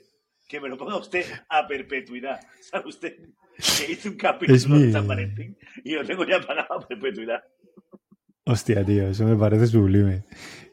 que 0.49 0.61
me 0.61 0.69
lo 0.69 0.77
ponga 0.79 0.97
usted 0.97 1.25
a 1.49 1.67
perpetuidad. 1.67 2.41
¿Sabe 2.61 2.89
usted? 2.89 3.15
Que 3.57 3.93
hice 3.93 4.09
un 4.09 4.17
capítulo 4.17 4.77
mi- 4.77 4.83
de 4.87 4.93
San 4.93 5.07
Valentín 5.07 5.57
y 5.85 5.93
lo 5.95 6.05
tengo 6.05 6.25
ya 6.25 6.41
pagado 6.41 6.75
a 6.81 6.89
perpetuidad. 6.89 7.43
Hostia, 8.47 8.85
tío, 8.85 9.09
eso 9.09 9.25
me 9.27 9.37
parece 9.37 9.67
sublime. 9.67 10.25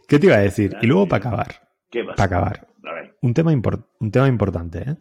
¿Qué 0.07 0.19
te 0.19 0.27
iba 0.27 0.35
a 0.35 0.39
decir? 0.39 0.75
Y 0.81 0.87
luego 0.87 1.07
para 1.07 1.19
acabar, 1.27 1.69
¿Qué 1.91 2.03
para 2.03 2.23
acabar, 2.23 2.67
un 3.21 3.33
tema, 3.33 3.51
un 3.51 4.11
tema 4.11 4.27
importante. 4.27 4.79
¿eh? 4.79 4.95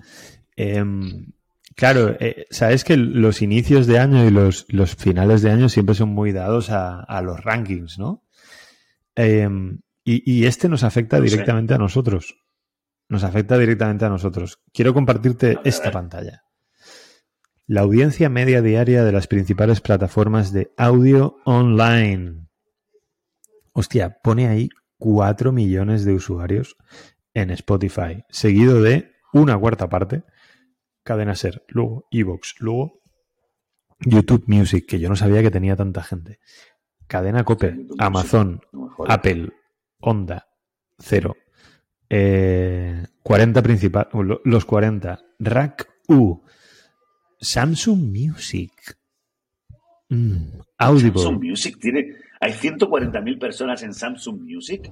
Em, 0.56 1.32
claro, 1.76 2.16
eh, 2.18 2.46
sabes 2.50 2.82
que 2.82 2.96
los 2.96 3.42
inicios 3.42 3.86
de 3.86 4.00
año 4.00 4.26
y 4.26 4.30
los, 4.30 4.66
los 4.68 4.96
finales 4.96 5.42
de 5.42 5.50
año 5.52 5.68
siempre 5.68 5.94
son 5.94 6.08
muy 6.08 6.32
dados 6.32 6.70
a, 6.70 7.00
a 7.00 7.22
los 7.22 7.44
rankings, 7.44 7.98
¿no? 7.98 8.24
Em, 9.14 9.80
y, 10.04 10.22
y 10.30 10.46
este 10.46 10.68
nos 10.68 10.82
afecta 10.82 11.18
sé. 11.18 11.22
directamente 11.22 11.74
a 11.74 11.78
nosotros. 11.78 12.42
Nos 13.08 13.22
afecta 13.22 13.56
directamente 13.56 14.04
a 14.04 14.08
nosotros. 14.08 14.60
Quiero 14.72 14.92
compartirte 14.92 15.58
esta 15.64 15.92
pantalla. 15.92 16.42
La 17.68 17.82
audiencia 17.82 18.28
media 18.28 18.62
diaria 18.62 19.04
de 19.04 19.12
las 19.12 19.26
principales 19.26 19.80
plataformas 19.80 20.52
de 20.52 20.72
audio 20.76 21.36
online. 21.44 22.46
Hostia, 23.72 24.18
pone 24.22 24.48
ahí 24.48 24.68
4 24.98 25.52
millones 25.52 26.04
de 26.04 26.14
usuarios 26.14 26.76
en 27.34 27.50
Spotify, 27.50 28.24
seguido 28.28 28.80
de 28.82 29.12
una 29.32 29.58
cuarta 29.58 29.88
parte, 29.88 30.22
Cadena 31.06 31.36
Ser, 31.36 31.64
luego 31.68 32.08
Evox, 32.10 32.56
luego 32.58 33.00
YouTube 34.00 34.42
Music, 34.48 34.86
que 34.86 34.98
yo 34.98 35.08
no 35.08 35.14
sabía 35.14 35.40
que 35.40 35.52
tenía 35.52 35.76
tanta 35.76 36.02
gente, 36.02 36.40
Cadena 37.06 37.44
Cope. 37.44 37.86
Amazon, 37.98 38.60
no. 38.72 38.90
Apple, 39.06 39.52
Honda, 40.00 40.48
cero. 40.98 41.36
Eh, 42.10 43.04
40 43.22 43.62
principales, 43.62 44.12
los 44.44 44.64
40. 44.64 45.20
Rack 45.38 45.88
U. 46.08 46.42
Samsung 47.40 48.00
Music. 48.00 48.72
Mm, 50.08 50.58
Audible. 50.78 51.22
Samsung 51.22 51.44
Music 51.44 51.78
tiene. 51.80 52.16
Hay 52.40 52.52
140.000 52.52 53.38
personas 53.38 53.82
en 53.84 53.94
Samsung 53.94 54.40
Music. 54.42 54.90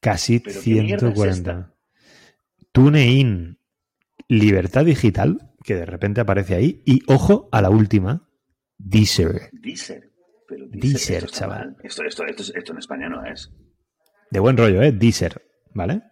Casi 0.00 0.40
¿Pero 0.40 0.60
qué 0.60 0.82
mierda 0.82 1.08
es 1.08 1.14
140. 1.14 1.74
TuneIn. 2.72 3.58
Libertad 4.38 4.84
Digital, 4.84 5.52
que 5.62 5.74
de 5.74 5.86
repente 5.86 6.20
aparece 6.20 6.54
ahí. 6.54 6.82
Y 6.84 7.02
ojo 7.06 7.48
a 7.52 7.62
la 7.62 7.70
última. 7.70 8.28
Deezer. 8.78 9.50
Deezer. 9.52 10.10
Pero 10.46 10.66
Deezer, 10.68 10.80
Deezer, 10.80 11.16
esto 11.16 11.26
está 11.26 11.38
chaval. 11.38 11.76
Esto, 11.82 12.04
esto, 12.04 12.24
esto, 12.26 12.42
esto 12.54 12.72
en 12.72 12.78
España 12.78 13.08
no 13.08 13.24
es. 13.24 13.50
De 14.30 14.40
buen 14.40 14.56
rollo, 14.56 14.82
¿eh? 14.82 14.92
Deezer. 14.92 15.42
¿Vale? 15.72 16.02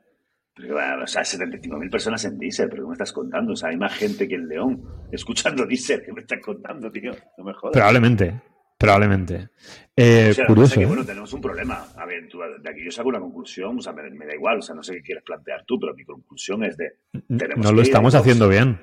Pero, 0.55 0.75
bueno, 0.75 1.05
o 1.05 1.07
sea, 1.07 1.23
75.000 1.23 1.91
personas 1.91 2.25
en 2.25 2.39
Deezer, 2.39 2.69
pero 2.69 2.83
¿qué 2.83 2.89
me 2.89 2.93
estás 2.95 3.13
contando? 3.13 3.53
O 3.53 3.57
sea, 3.57 3.71
hay 3.71 3.77
más 3.77 3.95
gente 3.95 4.29
que 4.29 4.35
en 4.35 4.49
León 4.49 4.83
escuchando 5.11 5.67
Deezer. 5.69 6.05
¿Qué 6.05 6.13
me 6.13 6.21
estás 6.21 6.41
contando, 6.41 6.91
tío? 6.91 7.13
No 7.39 7.45
me 7.45 7.53
jodas. 7.55 7.73
Probablemente. 7.73 8.43
Probablemente. 8.83 9.49
Eh, 9.97 10.29
O 10.31 10.35
sea, 10.35 10.47
curioso. 10.47 10.75
que, 10.75 10.83
¿eh? 10.83 10.87
bueno, 10.87 11.05
tenemos 11.05 11.33
un 11.33 11.41
problema. 11.41 11.87
A 11.97 12.05
ver, 12.07 12.29
tú, 12.29 12.39
de 12.41 12.71
aquí 12.71 12.85
yo 12.85 12.91
saco 12.91 13.09
una 13.09 13.21
conclusión, 13.21 13.79
o 13.79 13.81
sea, 13.81 13.93
me, 13.93 14.11
me 14.11 14.27
da 14.27 14.35
igual, 14.35 14.59
o 14.59 14.63
sea, 14.63 14.75
no 14.75 14.83
sé 14.83 14.95
qué 14.97 15.03
quieres 15.03 15.25
plantear 15.25 15.65
tú, 15.67 15.79
pero 15.79 15.95
mi 15.95 16.05
conclusión 16.05 16.65
es 16.65 16.77
de, 16.77 16.99
tenemos 17.37 17.65
No 17.67 17.73
lo 17.73 17.83
estamos 17.83 18.15
haciendo 18.15 18.49
bien. 18.49 18.81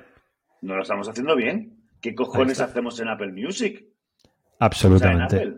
no 0.62 0.76
lo 0.76 0.82
estamos 0.82 1.08
haciendo 1.08 1.36
bien. 1.36 1.76
¿Qué 2.00 2.14
cojones 2.14 2.60
hacemos 2.60 2.98
en 3.00 3.08
Apple 3.08 3.32
Music? 3.32 3.76
O 3.82 4.22
sea, 4.22 4.28
en 4.28 4.56
Absolutamente. 4.60 5.36
Apple. 5.36 5.56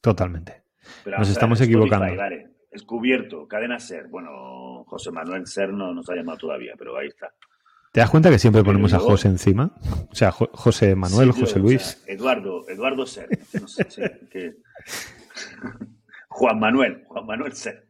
Totalmente. 0.00 0.62
Pero, 1.02 1.18
Nos 1.18 1.22
o 1.22 1.30
sea, 1.30 1.32
estamos 1.32 1.60
Spotify, 1.60 1.84
equivocando. 1.84 2.16
Vale, 2.16 2.48
descubierto, 2.70 3.48
cadena 3.48 3.78
Ser. 3.78 4.08
Bueno, 4.08 4.84
José 4.86 5.10
Manuel 5.10 5.46
Ser 5.46 5.70
no 5.72 5.92
nos 5.94 6.08
ha 6.10 6.14
llamado 6.14 6.38
todavía, 6.38 6.74
pero 6.78 6.96
ahí 6.96 7.08
está. 7.08 7.32
¿Te 7.94 8.00
das 8.00 8.10
cuenta 8.10 8.28
que 8.28 8.40
siempre 8.40 8.62
Pero 8.62 8.70
ponemos 8.72 8.92
a 8.92 8.98
José 8.98 9.28
encima? 9.28 9.72
O 10.10 10.14
sea, 10.16 10.32
Jo- 10.32 10.50
José 10.52 10.96
Manuel, 10.96 11.32
Sí, 11.32 11.40
José 11.42 11.58
o 11.60 11.62
Luis. 11.62 11.82
sea, 11.82 12.12
Eduardo, 12.12 12.68
Eduardo 12.68 13.06
Ser. 13.06 13.28
No 13.60 13.68
sé, 13.68 13.86
sí, 13.88 14.02
que- 14.32 14.56
Juan 16.28 16.58
Manuel, 16.58 17.04
Juan 17.06 17.24
Manuel 17.24 17.52
Ser. 17.52 17.86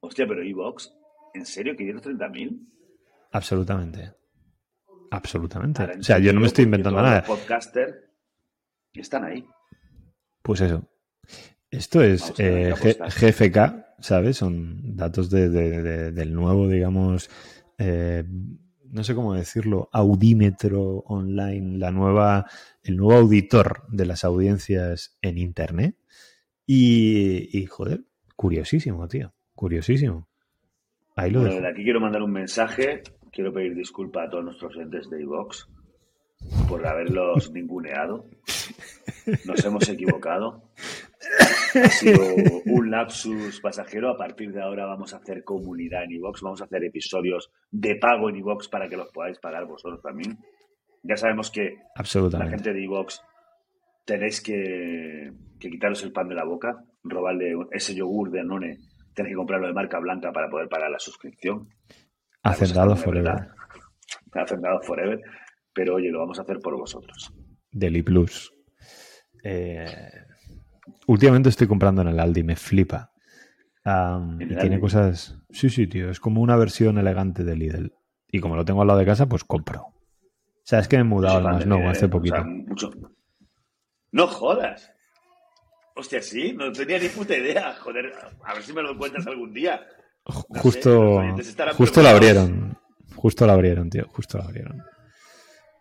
Hostia, 0.00 0.26
pero 0.26 0.42
Evox, 0.42 0.90
¿en 1.34 1.44
serio 1.44 1.74
530.000? 1.76 2.58
Absolutamente. 3.32 4.14
Absolutamente. 5.10 5.82
Ahora 5.82 5.96
O 5.98 6.02
sea, 6.02 6.18
yo 6.18 6.32
no 6.32 6.40
me 6.40 6.46
estoy 6.46 6.64
inventando 6.64 7.02
nada. 7.02 7.18
Los 7.18 7.26
podcasters 7.38 7.94
están 8.94 9.24
ahí. 9.24 9.46
Pues 10.40 10.62
eso. 10.62 10.82
Esto 11.70 12.02
es 12.02 12.32
eh, 12.38 12.72
que. 12.80 12.94
GFK, 12.94 13.84
¿sabes? 14.00 14.38
Son 14.38 14.96
datos 14.96 15.28
de- 15.28 15.50
de- 15.50 15.82
de- 15.82 16.12
del 16.12 16.32
nuevo, 16.32 16.68
digamos, 16.68 17.28
eh, 17.76 18.24
no 18.94 19.04
sé 19.04 19.14
cómo 19.14 19.34
decirlo, 19.34 19.88
audímetro 19.92 20.98
online, 21.06 21.78
la 21.78 21.90
nueva, 21.90 22.46
el 22.82 22.96
nuevo 22.96 23.20
auditor 23.20 23.82
de 23.88 24.06
las 24.06 24.24
audiencias 24.24 25.18
en 25.20 25.36
Internet. 25.38 25.96
Y, 26.66 27.50
y 27.58 27.66
joder, 27.66 28.04
curiosísimo, 28.36 29.06
tío, 29.08 29.34
curiosísimo. 29.54 30.28
Ahí 31.16 31.30
lo 31.30 31.40
Bueno, 31.40 31.54
dejo. 31.56 31.66
de 31.66 31.72
aquí 31.72 31.82
quiero 31.84 32.00
mandar 32.00 32.22
un 32.22 32.32
mensaje. 32.32 33.02
Quiero 33.32 33.52
pedir 33.52 33.74
disculpas 33.74 34.28
a 34.28 34.30
todos 34.30 34.44
nuestros 34.44 34.76
entes 34.76 35.10
de 35.10 35.20
iVox 35.22 35.68
por 36.68 36.86
haberlos 36.86 37.50
ninguneado. 37.52 38.26
Nos 39.44 39.64
hemos 39.64 39.88
equivocado. 39.88 40.70
Ha 41.74 41.88
sido 41.88 42.20
un 42.66 42.90
lapsus 42.90 43.60
pasajero. 43.60 44.10
A 44.10 44.16
partir 44.16 44.52
de 44.52 44.62
ahora 44.62 44.86
vamos 44.86 45.12
a 45.14 45.18
hacer 45.18 45.44
comunidad 45.44 46.04
en 46.04 46.12
iVox. 46.12 46.42
Vamos 46.42 46.60
a 46.60 46.64
hacer 46.64 46.84
episodios 46.84 47.50
de 47.70 47.96
pago 47.96 48.30
en 48.30 48.36
iVox 48.36 48.68
para 48.68 48.88
que 48.88 48.96
los 48.96 49.10
podáis 49.10 49.38
pagar 49.38 49.66
vosotros 49.66 50.00
también. 50.02 50.38
Ya 51.02 51.16
sabemos 51.16 51.50
que 51.50 51.76
la 52.32 52.46
gente 52.48 52.72
de 52.72 52.82
iVox 52.82 53.20
tenéis 54.04 54.40
que, 54.40 55.32
que 55.58 55.70
quitaros 55.70 56.02
el 56.02 56.12
pan 56.12 56.28
de 56.28 56.34
la 56.34 56.44
boca, 56.44 56.84
robarle 57.02 57.54
ese 57.72 57.94
yogur 57.94 58.30
de 58.30 58.40
Anone. 58.40 58.78
Tenéis 59.14 59.32
que 59.32 59.36
comprarlo 59.36 59.66
de 59.66 59.74
marca 59.74 59.98
blanca 59.98 60.32
para 60.32 60.48
poder 60.48 60.68
pagar 60.68 60.90
la 60.90 60.98
suscripción. 60.98 61.68
Hacendado 62.42 62.96
Forever. 62.96 63.48
Hacendado 64.32 64.80
Forever. 64.82 65.20
Pero 65.72 65.96
oye, 65.96 66.10
lo 66.10 66.20
vamos 66.20 66.38
a 66.38 66.42
hacer 66.42 66.58
por 66.60 66.76
vosotros. 66.76 67.32
Deli 67.70 68.02
Plus. 68.02 68.52
Eh, 69.42 69.84
últimamente 71.06 71.48
estoy 71.48 71.66
comprando 71.66 72.02
en 72.02 72.08
el 72.08 72.20
Aldi, 72.20 72.42
me 72.42 72.56
flipa. 72.56 73.10
Am, 73.84 74.40
¿En 74.40 74.52
y 74.52 74.54
tiene 74.56 74.76
Aldi? 74.76 74.80
cosas. 74.80 75.38
Sí, 75.50 75.68
sí, 75.70 75.86
tío. 75.86 76.10
Es 76.10 76.20
como 76.20 76.40
una 76.40 76.56
versión 76.56 76.98
elegante 76.98 77.44
de 77.44 77.56
Lidl. 77.56 77.92
Y 78.30 78.40
como 78.40 78.56
lo 78.56 78.64
tengo 78.64 78.80
al 78.82 78.88
lado 78.88 78.98
de 78.98 79.06
casa, 79.06 79.26
pues 79.26 79.44
compro. 79.44 79.80
O 79.82 80.66
sea, 80.66 80.78
es 80.78 80.88
que 80.88 80.96
me 80.96 81.02
he 81.02 81.04
mudado 81.04 81.36
al 81.36 81.44
más 81.44 81.66
no 81.66 81.76
Lidl, 81.78 81.88
hace 81.88 82.06
¿eh? 82.06 82.08
poquito. 82.08 82.36
O 82.36 82.38
sea, 82.38 82.46
mucho- 82.46 82.90
No 84.12 84.26
jodas. 84.26 84.90
Hostia, 85.96 86.20
sí, 86.22 86.52
no 86.56 86.72
tenía 86.72 86.98
ni 86.98 87.08
puta 87.08 87.36
idea. 87.36 87.74
Joder, 87.80 88.12
a 88.44 88.54
ver 88.54 88.62
si 88.62 88.72
me 88.72 88.82
lo 88.82 88.92
encuentras 88.92 89.26
algún 89.26 89.52
día. 89.52 89.80
No 90.26 90.34
justo 90.34 91.22
justo 91.76 92.00
preocupados. 92.00 92.06
abrieron. 92.08 92.78
Justo 93.14 93.46
lo 93.46 93.52
abrieron, 93.52 93.90
tío. 93.90 94.06
Justo 94.08 94.38
lo 94.38 94.44
abrieron. 94.44 94.82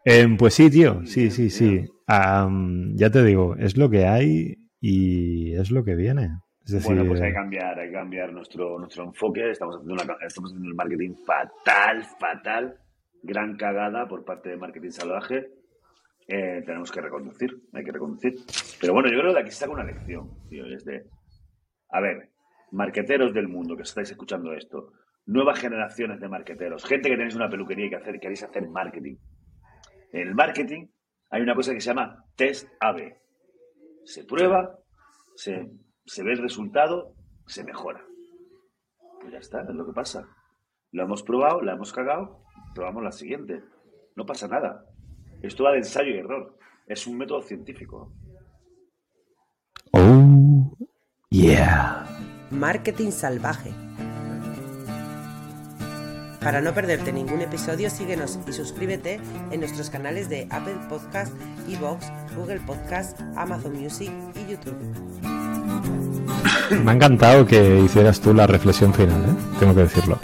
Em, 0.05 0.35
pues 0.37 0.53
sí, 0.53 0.69
tío. 0.69 1.01
Sí, 1.05 1.31
sí, 1.31 1.49
sí. 1.49 1.85
Ya 2.07 3.09
te 3.09 3.23
digo, 3.23 3.55
es 3.55 3.77
lo 3.77 3.89
que 3.89 4.05
hay 4.05 4.57
y 4.85 5.53
es 5.53 5.71
lo 5.71 5.85
que 5.85 5.95
viene. 5.95 6.39
Es 6.65 6.73
decir, 6.73 6.93
Bueno, 6.93 7.07
pues 7.07 7.21
hay 7.21 7.29
que 7.29 7.35
cambiar, 7.35 7.79
hay 7.79 7.87
que 7.87 7.93
cambiar 7.93 8.33
nuestro, 8.33 8.77
nuestro 8.77 9.05
enfoque. 9.05 9.49
Estamos 9.49 9.77
haciendo, 9.77 9.93
una, 9.93 10.17
estamos 10.27 10.51
haciendo 10.51 10.67
el 10.67 10.75
marketing 10.75 11.15
fatal, 11.25 12.03
fatal. 12.19 12.77
Gran 13.21 13.55
cagada 13.55 14.05
por 14.09 14.25
parte 14.25 14.49
de 14.49 14.57
Marketing 14.57 14.89
Salvaje. 14.89 15.47
Eh, 16.27 16.63
tenemos 16.65 16.91
que 16.91 16.99
reconducir, 16.99 17.49
hay 17.71 17.85
que 17.85 17.93
reconducir. 17.93 18.33
Pero 18.81 18.91
bueno, 18.91 19.09
yo 19.09 19.19
creo 19.19 19.29
que 19.29 19.35
de 19.35 19.39
aquí 19.39 19.51
se 19.51 19.59
saca 19.59 19.71
una 19.71 19.85
lección, 19.85 20.29
tío. 20.49 20.67
y 20.67 20.73
Es 20.73 20.83
de, 20.83 21.05
a 21.87 22.01
ver, 22.01 22.31
marqueteros 22.73 23.33
del 23.33 23.47
mundo 23.47 23.77
que 23.77 23.83
estáis 23.83 24.11
escuchando 24.11 24.51
esto, 24.51 24.91
nuevas 25.25 25.61
generaciones 25.61 26.19
de 26.19 26.27
marqueteros, 26.27 26.83
gente 26.83 27.07
que 27.07 27.15
tenéis 27.15 27.35
una 27.35 27.49
peluquería 27.49 27.85
y 27.85 27.89
que 27.89 27.95
hacer, 27.95 28.19
queréis 28.19 28.43
hacer 28.43 28.67
marketing. 28.67 29.15
En 30.11 30.27
el 30.27 30.35
marketing 30.35 30.87
hay 31.29 31.41
una 31.41 31.55
cosa 31.55 31.73
que 31.73 31.79
se 31.79 31.87
llama 31.87 32.25
test 32.35 32.67
AB. 32.81 33.22
Se 34.05 34.23
prueba, 34.23 34.79
se, 35.35 35.71
se 36.05 36.23
ve 36.23 36.33
el 36.33 36.41
resultado, 36.41 37.15
se 37.47 37.63
mejora. 37.63 38.05
Pues 39.21 39.33
ya 39.33 39.39
está, 39.39 39.61
es 39.61 39.75
lo 39.75 39.85
que 39.85 39.93
pasa. 39.93 40.27
Lo 40.91 41.03
hemos 41.03 41.23
probado, 41.23 41.61
la 41.61 41.73
hemos 41.73 41.91
cagado, 41.93 42.43
probamos 42.75 43.03
la 43.03 43.11
siguiente. 43.11 43.63
No 44.15 44.25
pasa 44.25 44.47
nada. 44.47 44.85
Esto 45.41 45.63
va 45.63 45.71
de 45.71 45.79
ensayo 45.79 46.11
y 46.13 46.19
error. 46.19 46.57
Es 46.87 47.07
un 47.07 47.17
método 47.17 47.41
científico. 47.41 48.13
Oh, 49.93 50.77
yeah. 51.29 52.05
Marketing 52.51 53.11
Salvaje. 53.11 53.82
Para 56.43 56.59
no 56.61 56.73
perderte 56.73 57.11
ningún 57.13 57.41
episodio, 57.41 57.89
síguenos 57.89 58.37
y 58.47 58.51
suscríbete 58.53 59.19
en 59.51 59.59
nuestros 59.59 59.89
canales 59.89 60.29
de 60.29 60.47
Apple 60.49 60.75
Podcast, 60.89 61.33
Evox, 61.69 62.05
Google 62.35 62.59
Podcast, 62.61 63.19
Amazon 63.35 63.73
Music 63.79 64.11
y 64.35 64.51
YouTube. 64.51 64.75
Me 66.83 66.91
ha 66.91 66.93
encantado 66.95 67.45
que 67.45 67.79
hicieras 67.79 68.19
tú 68.19 68.33
la 68.33 68.47
reflexión 68.47 68.93
final, 68.93 69.21
¿eh? 69.21 69.35
Tengo 69.59 69.73
que 69.73 69.81
decirlo. 69.81 70.19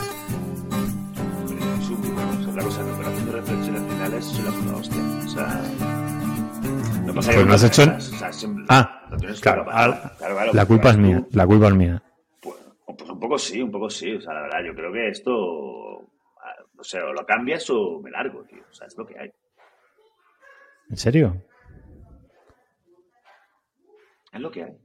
Pues 7.13 7.45
no 7.45 7.53
has 7.53 7.63
hecho- 7.63 7.83
O 7.97 7.99
sea, 7.99 8.31
siempre- 8.31 8.65
Ah, 8.69 9.01
lo 9.11 9.17
tienes 9.17 9.39
claro, 9.41 9.65
ah, 9.69 10.13
Claro, 10.17 10.35
claro, 10.35 10.53
La 10.53 10.65
culpa 10.65 10.89
es 10.91 10.97
mía, 10.97 11.23
la 11.31 11.45
culpa 11.45 11.67
es 11.67 11.73
mía. 11.73 12.01
Pues, 12.41 12.55
pues 12.97 13.09
un 13.09 13.19
poco 13.19 13.37
sí, 13.37 13.61
un 13.61 13.71
poco 13.71 13.89
sí. 13.89 14.13
O 14.13 14.21
sea, 14.21 14.33
la 14.33 14.41
verdad, 14.43 14.59
yo 14.65 14.73
creo 14.75 14.91
que 14.93 15.09
esto. 15.09 15.98
No 16.79 16.83
sé, 16.85 17.01
o 17.01 17.11
lo 17.11 17.25
cambias 17.25 17.69
o 17.71 17.99
me 18.01 18.09
largo, 18.09 18.45
tío. 18.45 18.63
O 18.69 18.73
sea, 18.73 18.87
es 18.87 18.97
lo 18.97 19.05
que 19.05 19.19
hay. 19.19 19.29
¿En 20.89 20.95
serio? 20.95 21.45
Es 24.31 24.39
lo 24.39 24.49
que 24.49 24.63
hay. 24.63 24.77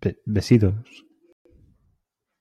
Be- 0.00 0.20
besitos. 0.24 1.04